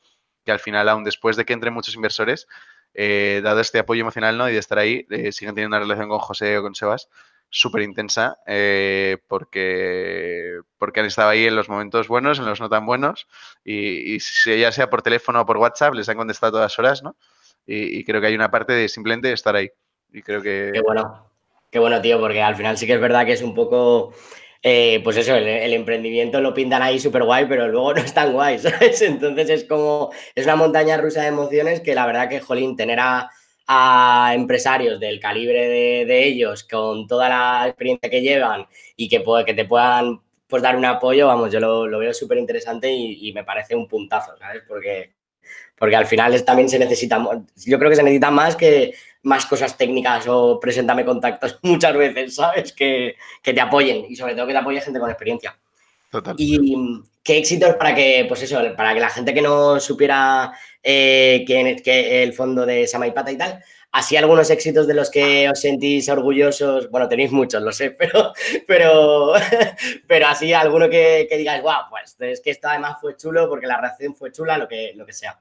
que 0.47 0.53
al 0.53 0.61
final, 0.61 0.89
aún 0.89 1.05
después 1.05 1.37
de 1.37 1.45
que 1.45 1.53
entren 1.53 1.75
muchos 1.75 1.95
inversores, 1.95 2.47
eh, 2.95 3.41
dado 3.45 3.61
este 3.61 3.81
apoyo 3.81 4.01
emocional 4.01 4.39
¿no? 4.39 4.49
y 4.49 4.53
de 4.53 4.59
estar 4.59 4.79
ahí, 4.79 5.05
eh, 5.11 5.33
siguen 5.33 5.55
teniendo 5.55 5.77
una 5.77 5.85
relación 5.85 6.09
con 6.09 6.21
José 6.21 6.57
o 6.57 6.63
con 6.63 6.75
Sebas 6.75 7.11
súper 7.49 7.83
intensa 7.83 8.39
eh, 8.47 9.19
porque, 9.29 10.61
porque 10.79 11.01
han 11.01 11.07
estado 11.07 11.29
ahí 11.29 11.47
en 11.47 11.57
los 11.57 11.69
momentos 11.69 12.09
buenos, 12.09 12.39
en 12.39 12.47
los 12.47 12.61
no 12.61 12.69
tan 12.69 12.87
buenos 12.87 13.27
y, 13.65 14.17
y 14.17 14.19
ya 14.59 14.73
sea 14.73 14.89
por 14.89 15.03
teléfono 15.03 15.43
o 15.43 15.47
por 15.47 15.59
WhatsApp, 15.59 15.95
les 15.95 16.09
han 16.09 16.17
contestado 16.17 16.53
todas 16.53 16.79
horas, 16.79 17.03
¿no? 17.03 17.17
Y, 17.67 17.99
y, 17.99 18.05
creo 18.05 18.21
que 18.21 18.29
hay 18.29 18.35
una 18.35 18.51
parte 18.51 18.73
de 18.73 18.89
simplemente 18.89 19.33
estar 19.33 19.57
ahí. 19.57 19.69
Y 20.13 20.23
creo 20.23 20.41
que... 20.41 20.71
Qué 20.73 20.81
bueno. 20.83 21.29
Qué 21.71 21.79
bueno, 21.79 22.01
tío, 22.01 22.21
porque 22.21 22.43
al 22.43 22.57
final 22.57 22.79
sí 22.79 22.87
que 22.87 22.95
es 22.95 23.01
verdad 23.01 23.27
que 23.27 23.33
es 23.33 23.43
un 23.43 23.55
poco, 23.55 24.13
eh, 24.63 25.01
pues 25.03 25.17
eso, 25.17 25.35
el, 25.35 25.73
emprendimiento 25.73 26.41
lo 26.41 26.55
pintan 26.55 26.83
ahí 26.83 26.99
súper 26.99 27.25
guay, 27.25 27.47
pero 27.47 27.69
luego 27.69 27.95
no 27.95 28.01
es 28.01 28.15
tan 28.15 28.33
guay, 28.33 28.59
¿sabes? 28.61 29.03
Entonces 29.03 29.51
es 29.51 29.65
como, 29.65 30.11
es 30.35 30.45
una 30.45 30.57
montaña 30.57 30.97
rusa 30.97 31.23
de 31.23 31.29
emociones 31.29 31.81
que 31.81 31.95
la 31.95 32.07
verdad 32.07 32.29
que, 32.29 32.41
jolín, 32.41 32.77
tener 32.77 32.99
a, 33.01 33.31
empresarios 34.35 35.01
del 35.01 35.19
calibre 35.19 35.67
de, 36.07 36.25
ellos, 36.25 36.63
con 36.65 37.07
toda 37.09 37.29
la 37.29 37.67
experiencia 37.67 38.09
que 38.09 38.23
llevan 38.23 38.67
y 38.97 39.09
que, 39.09 39.25
que 39.45 39.55
te 39.55 39.65
puedan 39.65 40.21
pues, 40.47 40.63
dar 40.63 40.77
un 40.77 40.85
apoyo, 40.85 41.27
vamos, 41.27 41.53
yo 41.53 41.59
lo, 41.61 41.99
veo 41.99 42.15
súper 42.15 42.39
interesante 42.39 42.91
y, 42.93 43.33
me 43.33 43.45
parece 43.45 43.75
un 43.75 43.89
puntazo, 43.89 44.37
¿sabes? 44.39 44.63
Porque, 44.69 45.15
porque 45.77 45.97
al 45.97 46.07
final 46.07 46.45
también 46.45 46.69
se 46.69 46.79
necesita, 46.79 47.25
yo 47.67 47.79
creo 47.79 47.91
que 47.91 47.97
se 47.97 48.05
necesita 48.05 48.31
más 48.31 48.55
que, 48.55 48.95
más 49.27 49.45
cosas 49.45 49.77
técnicas 49.77 50.27
o 50.29 50.59
preséntame 50.61 51.05
contactos 51.05 51.59
muchas 51.63 51.97
veces, 51.97 52.37
¿sabes? 52.37 52.73
Que, 52.73 53.17
te 53.43 53.61
apoyen 53.61 54.07
y 54.09 54.17
sobre 54.17 54.35
todo 54.35 54.47
que 54.47 54.53
te 54.53 54.59
apoye 54.59 54.81
gente 54.81 55.01
con 55.01 55.11
experiencia. 55.11 55.57
Total. 56.11 56.35
Y 56.39 57.03
qué 57.23 57.39
éxitos 57.39 57.75
para 57.75 57.95
que, 57.95 58.25
pues 58.29 58.43
eso, 58.43 58.61
para 58.77 58.95
que 58.95 59.01
la 59.01 59.11
gente 59.11 59.35
que 59.35 59.43
no 59.43 59.81
supiera 59.81 60.53
eh, 60.83 61.45
que, 61.47 62.23
el 62.23 62.33
fondo 62.33 62.65
de 62.65 62.87
Samaipata 62.87 63.33
y 63.33 63.37
tal, 63.37 63.63
así 63.91 64.17
algunos 64.17 64.49
éxitos 64.51 64.87
de 64.87 64.95
los 64.95 65.11
que 65.11 65.51
os 65.51 65.61
sentís 65.61 66.09
orgullosos, 66.09 66.89
bueno, 66.91 67.09
tenéis 67.09 67.33
muchos, 67.33 67.61
lo 67.61 67.73
sé, 67.73 67.91
pero, 67.99 68.33
pero, 68.69 69.33
pero 70.07 70.27
así 70.29 70.53
alguno 70.53 70.89
que, 70.89 71.27
que 71.29 71.37
digáis, 71.37 71.63
guau, 71.63 71.91
pues 71.91 72.17
es 72.21 72.41
que 72.41 72.51
esto 72.51 72.69
además 72.69 72.99
fue 73.01 73.17
chulo 73.17 73.49
porque 73.49 73.67
la 73.67 73.81
reacción 73.81 74.15
fue 74.15 74.31
chula, 74.31 74.57
lo 74.57 74.69
que, 74.69 74.93
lo 74.95 75.05
que 75.05 75.13
sea. 75.13 75.41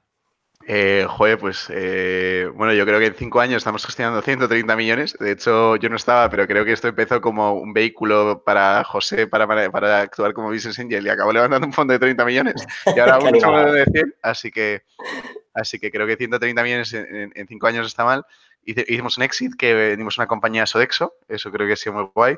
Eh, 0.68 1.06
joder, 1.08 1.38
pues 1.38 1.68
eh, 1.70 2.50
bueno, 2.52 2.72
yo 2.74 2.84
creo 2.84 2.98
que 2.98 3.06
en 3.06 3.14
cinco 3.14 3.38
años 3.38 3.58
estamos 3.58 3.86
gestionando 3.86 4.20
130 4.20 4.74
millones. 4.74 5.16
De 5.20 5.30
hecho, 5.30 5.76
yo 5.76 5.88
no 5.88 5.94
estaba, 5.94 6.28
pero 6.28 6.44
creo 6.48 6.64
que 6.64 6.72
esto 6.72 6.88
empezó 6.88 7.20
como 7.20 7.52
un 7.52 7.72
vehículo 7.72 8.42
para 8.44 8.82
José 8.82 9.28
para, 9.28 9.46
para, 9.46 10.00
actuar 10.00 10.32
como 10.32 10.50
Business 10.50 10.80
Angel 10.80 11.06
y 11.06 11.08
acabó 11.08 11.32
levantando 11.32 11.68
un 11.68 11.72
fondo 11.72 11.92
de 11.92 12.00
30 12.00 12.24
millones. 12.24 12.66
Y 12.84 12.98
ahora 12.98 13.18
un 13.20 13.40
fondo 13.40 13.72
de 13.72 13.84
100, 13.84 14.14
así 14.22 14.50
que, 14.50 14.82
así 15.54 15.78
que 15.78 15.92
creo 15.92 16.04
que 16.04 16.16
130 16.16 16.60
millones 16.64 16.92
en, 16.92 17.46
cinco 17.46 17.68
años 17.68 17.86
está 17.86 18.04
mal. 18.04 18.26
Hicimos 18.64 19.16
un 19.18 19.22
exit 19.22 19.54
que 19.54 19.72
vendimos 19.72 20.18
una 20.18 20.26
compañía 20.26 20.66
Sodexo, 20.66 21.14
eso 21.28 21.52
creo 21.52 21.68
que 21.68 21.74
ha 21.74 21.76
sido 21.76 21.92
muy 21.92 22.10
guay. 22.12 22.34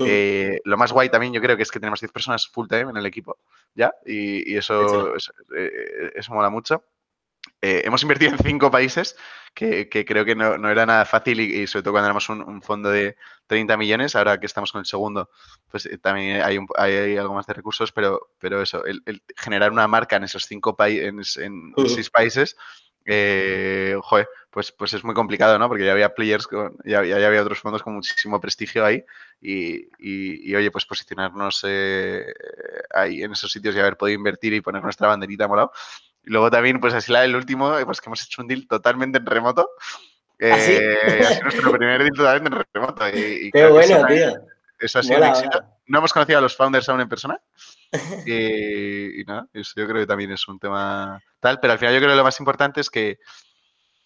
Eh, 0.00 0.60
lo 0.64 0.76
más 0.76 0.92
guay 0.92 1.10
también 1.10 1.32
yo 1.32 1.40
creo 1.40 1.56
que 1.56 1.62
es 1.62 1.70
que 1.70 1.78
tenemos 1.78 2.00
10 2.00 2.10
personas 2.10 2.48
full 2.48 2.66
time 2.66 2.90
en 2.90 2.96
el 2.96 3.06
equipo, 3.06 3.38
¿ya? 3.76 3.92
Y, 4.04 4.56
eso, 4.56 5.14
eso 5.14 6.34
mola 6.34 6.50
mucho. 6.50 6.82
Eh, 7.60 7.82
hemos 7.84 8.02
invertido 8.02 8.30
en 8.30 8.38
cinco 8.38 8.70
países, 8.70 9.16
que, 9.52 9.88
creo 10.06 10.24
que 10.24 10.36
no, 10.36 10.70
era 10.70 10.86
nada 10.86 11.04
fácil 11.04 11.40
y, 11.40 11.66
sobre 11.66 11.82
todo 11.82 11.94
cuando 11.94 12.06
éramos 12.06 12.28
un, 12.28 12.62
fondo 12.62 12.90
de 12.90 13.16
30 13.48 13.76
millones, 13.76 14.14
ahora 14.14 14.38
que 14.38 14.46
estamos 14.46 14.70
con 14.70 14.78
el 14.80 14.86
segundo, 14.86 15.30
pues 15.68 15.86
eh, 15.86 15.98
también 15.98 16.42
hay, 16.42 16.58
hay, 16.76 17.16
algo 17.16 17.34
más 17.34 17.46
de 17.46 17.54
recursos, 17.54 17.90
pero, 17.90 18.30
pero 18.38 18.62
eso, 18.62 18.84
el, 18.84 19.02
generar 19.36 19.72
una 19.72 19.88
marca 19.88 20.16
en 20.16 20.24
esos 20.24 20.44
cinco 20.44 20.76
países, 20.76 21.36
en, 21.38 21.74
seis 21.88 22.08
países, 22.10 22.56
eh, 23.04 23.96
joder, 24.02 24.28
pues, 24.50 24.70
pues 24.70 24.94
es 24.94 25.02
muy 25.02 25.14
complicado, 25.14 25.58
¿no? 25.58 25.66
Porque 25.66 25.84
ya 25.84 25.92
había 25.92 26.14
players, 26.14 26.46
con, 26.46 26.76
ya, 26.84 27.02
ya, 27.04 27.16
había 27.26 27.42
otros 27.42 27.58
fondos 27.58 27.82
con 27.82 27.94
muchísimo 27.94 28.40
prestigio 28.40 28.84
ahí 28.84 29.02
y, 29.40 29.88
y, 29.98 30.54
oye, 30.54 30.70
pues 30.70 30.86
posicionarnos 30.86 31.64
ahí 31.64 33.22
en 33.22 33.32
esos 33.32 33.50
sitios 33.50 33.74
y 33.74 33.80
haber 33.80 33.96
podido 33.96 34.18
invertir 34.18 34.52
y 34.52 34.60
poner 34.60 34.84
nuestra 34.84 35.08
banderita 35.08 35.48
molado, 35.48 35.72
y 36.24 36.30
luego 36.30 36.50
también, 36.50 36.80
pues 36.80 36.94
así 36.94 37.12
la 37.12 37.22
del 37.22 37.36
último, 37.36 37.74
pues 37.84 38.00
que 38.00 38.08
hemos 38.08 38.22
hecho 38.22 38.42
un 38.42 38.48
deal 38.48 38.66
totalmente 38.66 39.18
en 39.18 39.26
remoto. 39.26 39.70
¿Ah, 40.40 40.56
eh, 40.56 41.20
ha 41.20 41.24
sido 41.24 41.42
nuestro 41.42 41.72
primer 41.72 41.98
deal 42.00 42.14
totalmente 42.14 42.58
en 42.58 42.64
remoto. 42.72 43.08
Y, 43.08 43.50
Qué 43.50 43.66
bueno, 43.66 44.06
tío. 44.06 44.34
Eso 44.78 44.98
ha 45.00 45.02
sido 45.02 45.18
un 45.18 45.24
éxito. 45.24 45.60
No 45.86 45.98
hemos 45.98 46.12
conocido 46.12 46.38
a 46.38 46.42
los 46.42 46.56
founders 46.56 46.88
aún 46.88 47.00
en 47.00 47.08
persona. 47.08 47.40
y, 48.26 49.24
nada, 49.26 49.46
eso 49.52 49.72
yo 49.76 49.86
creo 49.86 50.02
que 50.02 50.06
también 50.06 50.30
es 50.30 50.46
un 50.46 50.58
tema 50.58 51.20
tal, 51.40 51.58
pero 51.60 51.72
al 51.72 51.78
final 51.78 51.94
yo 51.94 52.00
creo 52.00 52.10
que 52.10 52.16
lo 52.16 52.24
más 52.24 52.38
importante 52.38 52.80
es 52.80 52.90
que, 52.90 53.18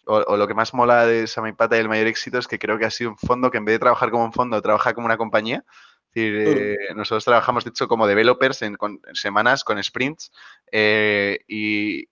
o, 0.06 0.36
lo 0.36 0.46
que 0.46 0.54
más 0.54 0.72
mola 0.74 1.06
de 1.06 1.26
Samipata 1.26 1.76
y 1.76 1.80
el 1.80 1.88
mayor 1.88 2.06
éxito 2.06 2.38
es 2.38 2.46
que 2.46 2.58
creo 2.58 2.78
que 2.78 2.86
ha 2.86 2.90
sido 2.90 3.10
un 3.10 3.18
fondo 3.18 3.50
que 3.50 3.58
en 3.58 3.64
vez 3.64 3.74
de 3.74 3.80
trabajar 3.80 4.10
como 4.10 4.24
un 4.24 4.32
fondo, 4.32 4.62
trabaja 4.62 4.94
como 4.94 5.06
una 5.06 5.16
compañía 5.16 5.64
decir, 6.12 6.34
eh, 6.46 6.94
nosotros 6.94 7.24
trabajamos, 7.24 7.64
de 7.64 7.70
hecho, 7.70 7.88
como 7.88 8.06
developers 8.06 8.62
en, 8.62 8.76
semanas, 9.14 9.64
con 9.64 9.82
sprints, 9.82 10.32
eh, 10.70 11.40
y, 11.48 12.08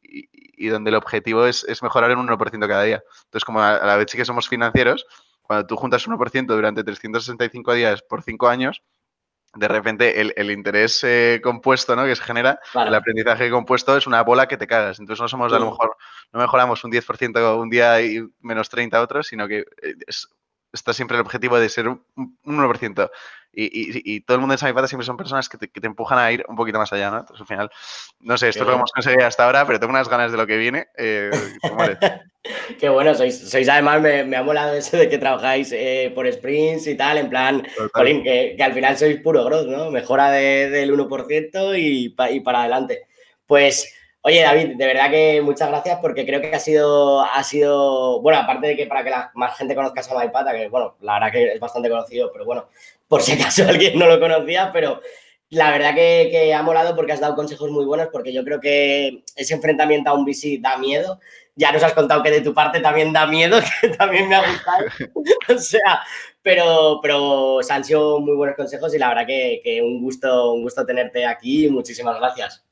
donde 0.69 0.91
el 0.91 0.97
objetivo 0.97 1.47
es, 1.47 1.65
mejorar 1.83 2.11
en 2.11 2.19
un 2.19 2.29
1% 2.29 2.69
cada 2.69 2.83
día. 2.83 3.03
Entonces, 3.25 3.45
como 3.45 3.63
a, 3.63 3.79
la 3.79 3.97
vez 3.97 4.11
sí 4.11 4.17
que 4.17 4.25
somos 4.25 4.49
financieros, 4.49 5.07
cuando 5.43 5.67
tú 5.67 5.77
juntas 5.77 6.07
1% 6.07 6.47
durante 6.47 6.85
365 6.85 7.75
días 7.75 8.03
por 8.03 8.23
5 8.23 8.49
años, 8.49 8.83
de 9.55 9.67
repente 9.67 10.21
el, 10.21 10.51
interés 10.53 11.03
eh, 11.03 11.41
compuesto 11.43 11.97
¿no? 11.97 12.05
que 12.05 12.15
se 12.15 12.23
genera, 12.23 12.61
el 12.73 12.95
aprendizaje 12.95 13.51
compuesto 13.51 13.97
es 13.97 14.07
una 14.07 14.23
bola 14.23 14.47
que 14.47 14.57
te 14.57 14.69
cagas. 14.69 15.01
Entonces 15.01 15.21
no 15.21 15.29
somos 15.29 15.53
a 15.53 15.59
lo 15.59 15.73
mejor, 15.73 15.97
no 16.33 16.41
mejoramos 16.41 16.85
un 16.85 16.93
10% 16.93 17.61
un 17.61 17.69
día 17.69 18.01
y 18.01 18.25
menos 18.41 18.69
30 18.69 19.03
otros, 19.03 19.27
sino 19.27 19.49
que 19.49 19.65
está 20.73 20.93
siempre 20.93 21.17
el 21.17 21.23
objetivo 21.23 21.59
de 21.59 21.69
ser 21.69 21.89
un, 21.89 22.03
1%. 22.45 23.11
Y, 23.53 24.21
todo 24.21 24.37
el 24.37 24.41
mundo 24.41 24.53
de 24.53 24.59
Samipata 24.59 24.87
siempre 24.87 25.05
son 25.05 25.17
personas 25.17 25.49
que 25.49 25.59
te, 25.59 25.87
empujan 25.87 26.19
a 26.19 26.31
ir 26.31 26.45
un 26.49 26.55
poquito 26.55 26.79
más 26.79 26.93
allá, 26.93 27.11
¿no? 27.11 27.19
Entonces, 27.19 27.41
al 27.41 27.47
final, 27.47 27.71
no 28.21 28.39
sé, 28.39 28.49
esto 28.49 28.61
es 28.61 28.67
lo 28.67 28.73
que 28.73 28.77
hemos 28.77 28.93
conseguido 28.93 29.27
hasta 29.27 29.45
ahora, 29.45 29.67
pero 29.67 29.81
tengo 29.81 29.91
unas 29.91 30.09
ganas 30.09 30.31
de 30.31 30.39
lo 30.39 30.47
que 30.47 30.57
viene. 30.57 30.87
Eh, 30.97 31.31
Qué 32.79 32.89
bueno, 32.89 33.15
sois, 33.15 33.51
sois 33.51 33.69
además, 33.69 34.01
me, 34.01 34.25
me, 34.25 34.37
ha 34.37 34.43
molado 34.43 34.75
eso 34.75 34.97
de 34.97 35.09
que 35.09 35.19
trabajáis 35.19 35.73
eh, 35.73 36.13
por 36.15 36.33
sprints 36.33 36.87
y 36.87 36.97
tal, 36.97 37.19
en 37.19 37.29
plan, 37.29 37.67
que, 37.93 38.57
al 38.61 38.73
final 38.73 38.97
sois 38.97 39.21
puro 39.21 39.45
growth, 39.45 39.67
¿no? 39.67 39.91
Mejora 39.91 40.31
del 40.31 40.95
1% 40.95 41.79
y, 41.79 42.15
y 42.31 42.41
para 42.41 42.61
adelante. 42.61 43.09
Pues 43.47 43.93
Oye, 44.23 44.43
David, 44.43 44.77
de 44.77 44.87
verdad 44.87 45.11
que 45.11 45.41
muchas 45.41 45.71
gracias 45.71 45.99
porque 46.03 46.27
creo 46.27 46.43
que 46.43 46.55
ha 46.55 46.61
sido, 46.61 47.23
ha 47.23 47.43
sido, 47.43 48.21
bueno, 48.21 48.39
aparte 48.41 48.67
de 48.67 48.77
que 48.77 48.87
para 48.87 49.03
que 49.03 49.11
más 49.35 49.57
gente 49.57 49.75
conozca 49.75 50.03
a 50.03 50.15
Maipata, 50.15 50.53
que 50.53 50.69
bueno, 50.69 50.97
la 51.01 51.15
verdad 51.15 51.33
que 51.33 51.53
es 51.55 51.61
bastante 51.61 51.89
conocido, 51.89 52.31
pero 52.31 52.45
bueno, 52.45 52.69
por 53.09 53.23
si 53.23 53.33
acaso 53.33 53.65
alguien 53.69 53.99
no 53.99 54.07
lo 54.07 54.21
conocía, 54.21 54.73
pero 54.75 55.01
la 55.49 55.71
verdad 55.71 55.95
que, 55.95 56.53
ha 56.55 56.63
molado 56.63 56.95
porque 56.95 57.13
has 57.13 57.21
dado 57.21 57.35
consejos 57.35 57.71
muy 57.71 57.87
buenos, 57.87 58.09
porque 58.13 58.33
yo 58.33 58.45
creo 58.45 58.61
que 58.61 59.25
ese 59.37 59.55
enfrentamiento 59.55 60.11
a 60.11 60.15
un 60.15 60.25
VC 60.25 60.61
da 60.61 60.77
miedo. 60.77 61.19
Ya 61.57 61.73
nos 61.73 61.83
has 61.83 61.93
contado 61.93 62.23
que 62.23 62.31
de 62.31 62.41
tu 62.41 62.55
parte 62.55 62.81
también 62.81 63.13
da 63.13 63.27
miedo, 63.27 63.59
que 63.81 63.89
también 63.89 64.29
me 64.29 64.37
ha 64.37 64.51
gustado. 64.51 64.85
o 65.55 65.59
sea, 65.59 66.01
pero, 66.43 67.01
pero 67.03 67.59
han 67.69 67.85
sido 67.85 68.21
muy 68.21 68.37
buenos 68.37 68.57
consejos 68.57 68.95
y 68.95 68.99
la 68.99 69.09
verdad 69.09 69.27
que, 69.27 69.61
que 69.65 69.83
un, 69.83 70.01
gusto, 70.03 70.53
un 70.53 70.63
gusto 70.63 70.87
tenerte 70.87 71.27
aquí. 71.27 71.69
Muchísimas 71.69 72.19
gracias. 72.19 72.65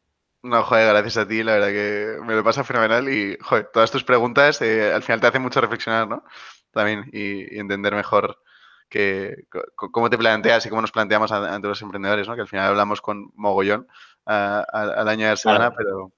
No, 0.43 0.63
joder, 0.63 0.89
gracias 0.89 1.17
a 1.17 1.27
ti, 1.27 1.43
la 1.43 1.55
verdad 1.55 1.69
que 1.69 2.19
me 2.25 2.35
lo 2.35 2.45
pasa 2.45 2.63
fenomenal 2.63 3.09
y, 3.09 3.37
joder, 3.41 3.71
todas 3.73 3.91
tus 3.91 4.05
preguntas 4.05 4.63
eh, 4.63 4.93
al 4.93 5.03
final 5.03 5.21
te 5.21 5.27
hacen 5.27 5.43
mucho 5.43 5.61
reflexionar, 5.61 6.07
¿no? 6.09 6.23
También 6.71 7.11
y, 7.13 7.59
entender 7.59 7.95
mejor 7.95 8.41
que, 8.89 9.47
cómo 9.75 10.09
te 10.09 10.17
planteas 10.17 10.65
y 10.65 10.69
cómo 10.69 10.81
nos 10.81 10.93
planteamos 10.93 11.33
ante 11.33 11.67
los 11.67 11.83
emprendedores, 11.83 12.29
¿no? 12.29 12.37
Que 12.37 12.43
al 12.43 12.49
final 12.49 12.69
hablamos 12.69 13.01
con 13.01 13.33
mogollón 13.35 13.89
al 14.25 15.09
año 15.09 15.25
de 15.25 15.31
la 15.33 15.37
semana, 15.37 15.73
pero, 15.75 16.13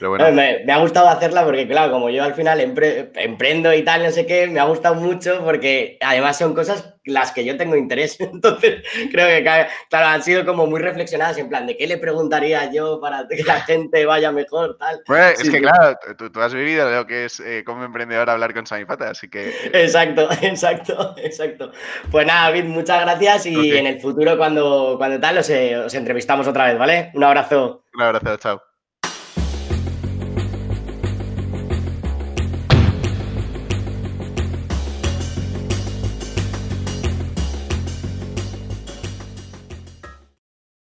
me, 0.00 0.72
ha 0.72 0.78
gustado 0.78 1.08
hacerla 1.08 1.44
porque, 1.44 1.66
claro, 1.66 1.92
como 1.92 2.10
yo 2.10 2.22
al 2.22 2.34
final 2.34 2.60
emprendo 2.60 3.72
y 3.72 3.82
tal, 3.82 4.02
no 4.02 4.10
sé 4.10 4.26
qué, 4.26 4.46
me 4.46 4.60
ha 4.60 4.64
gustado 4.64 4.94
mucho 4.94 5.42
porque 5.44 5.96
además 6.00 6.36
son 6.36 6.54
cosas 6.54 6.94
las 7.04 7.32
que 7.32 7.44
yo 7.44 7.56
tengo 7.56 7.76
interés. 7.76 8.16
Entonces, 8.20 8.82
creo 9.10 9.28
que, 9.28 9.42
claro, 9.42 10.08
han 10.08 10.22
sido 10.22 10.44
como 10.44 10.66
muy 10.66 10.80
reflexionadas 10.80 11.38
en 11.38 11.48
plan 11.48 11.66
de 11.66 11.76
qué 11.76 11.86
le 11.86 11.98
preguntaría 11.98 12.70
yo 12.70 13.00
para 13.00 13.26
que 13.28 13.42
la 13.42 13.60
gente 13.62 14.04
vaya 14.04 14.32
mejor, 14.32 14.76
tal. 14.78 15.00
Pues 15.06 15.40
es 15.40 15.50
que, 15.50 15.60
claro, 15.60 15.96
tú, 16.16 16.40
has 16.40 16.52
vivido 16.52 16.90
lo 16.90 17.06
que 17.06 17.24
es 17.24 17.40
eh, 17.40 17.62
como 17.64 17.84
emprendedor 17.84 18.28
hablar 18.28 18.52
con 18.52 18.66
Samifata, 18.66 19.10
así 19.10 19.28
que. 19.28 19.54
Exacto, 19.72 20.28
exacto, 20.42 21.14
exacto. 21.16 21.72
Pues 22.10 22.26
nada, 22.26 22.50
David, 22.50 22.64
muchas 22.64 23.00
gracias 23.00 23.46
y 23.46 23.76
en 23.76 23.86
el 23.86 24.00
futuro, 24.00 24.36
cuando, 24.36 24.96
cuando 24.98 25.18
tal, 25.20 25.38
os, 25.38 25.48
eh, 25.50 25.76
os 25.78 25.94
entrevistamos 25.94 26.46
otra 26.46 26.66
vez, 26.66 26.78
¿vale? 26.78 27.10
Un 27.14 27.24
abrazo. 27.24 27.84
Un 27.94 28.02
abrazo, 28.02 28.36
chao. 28.36 28.75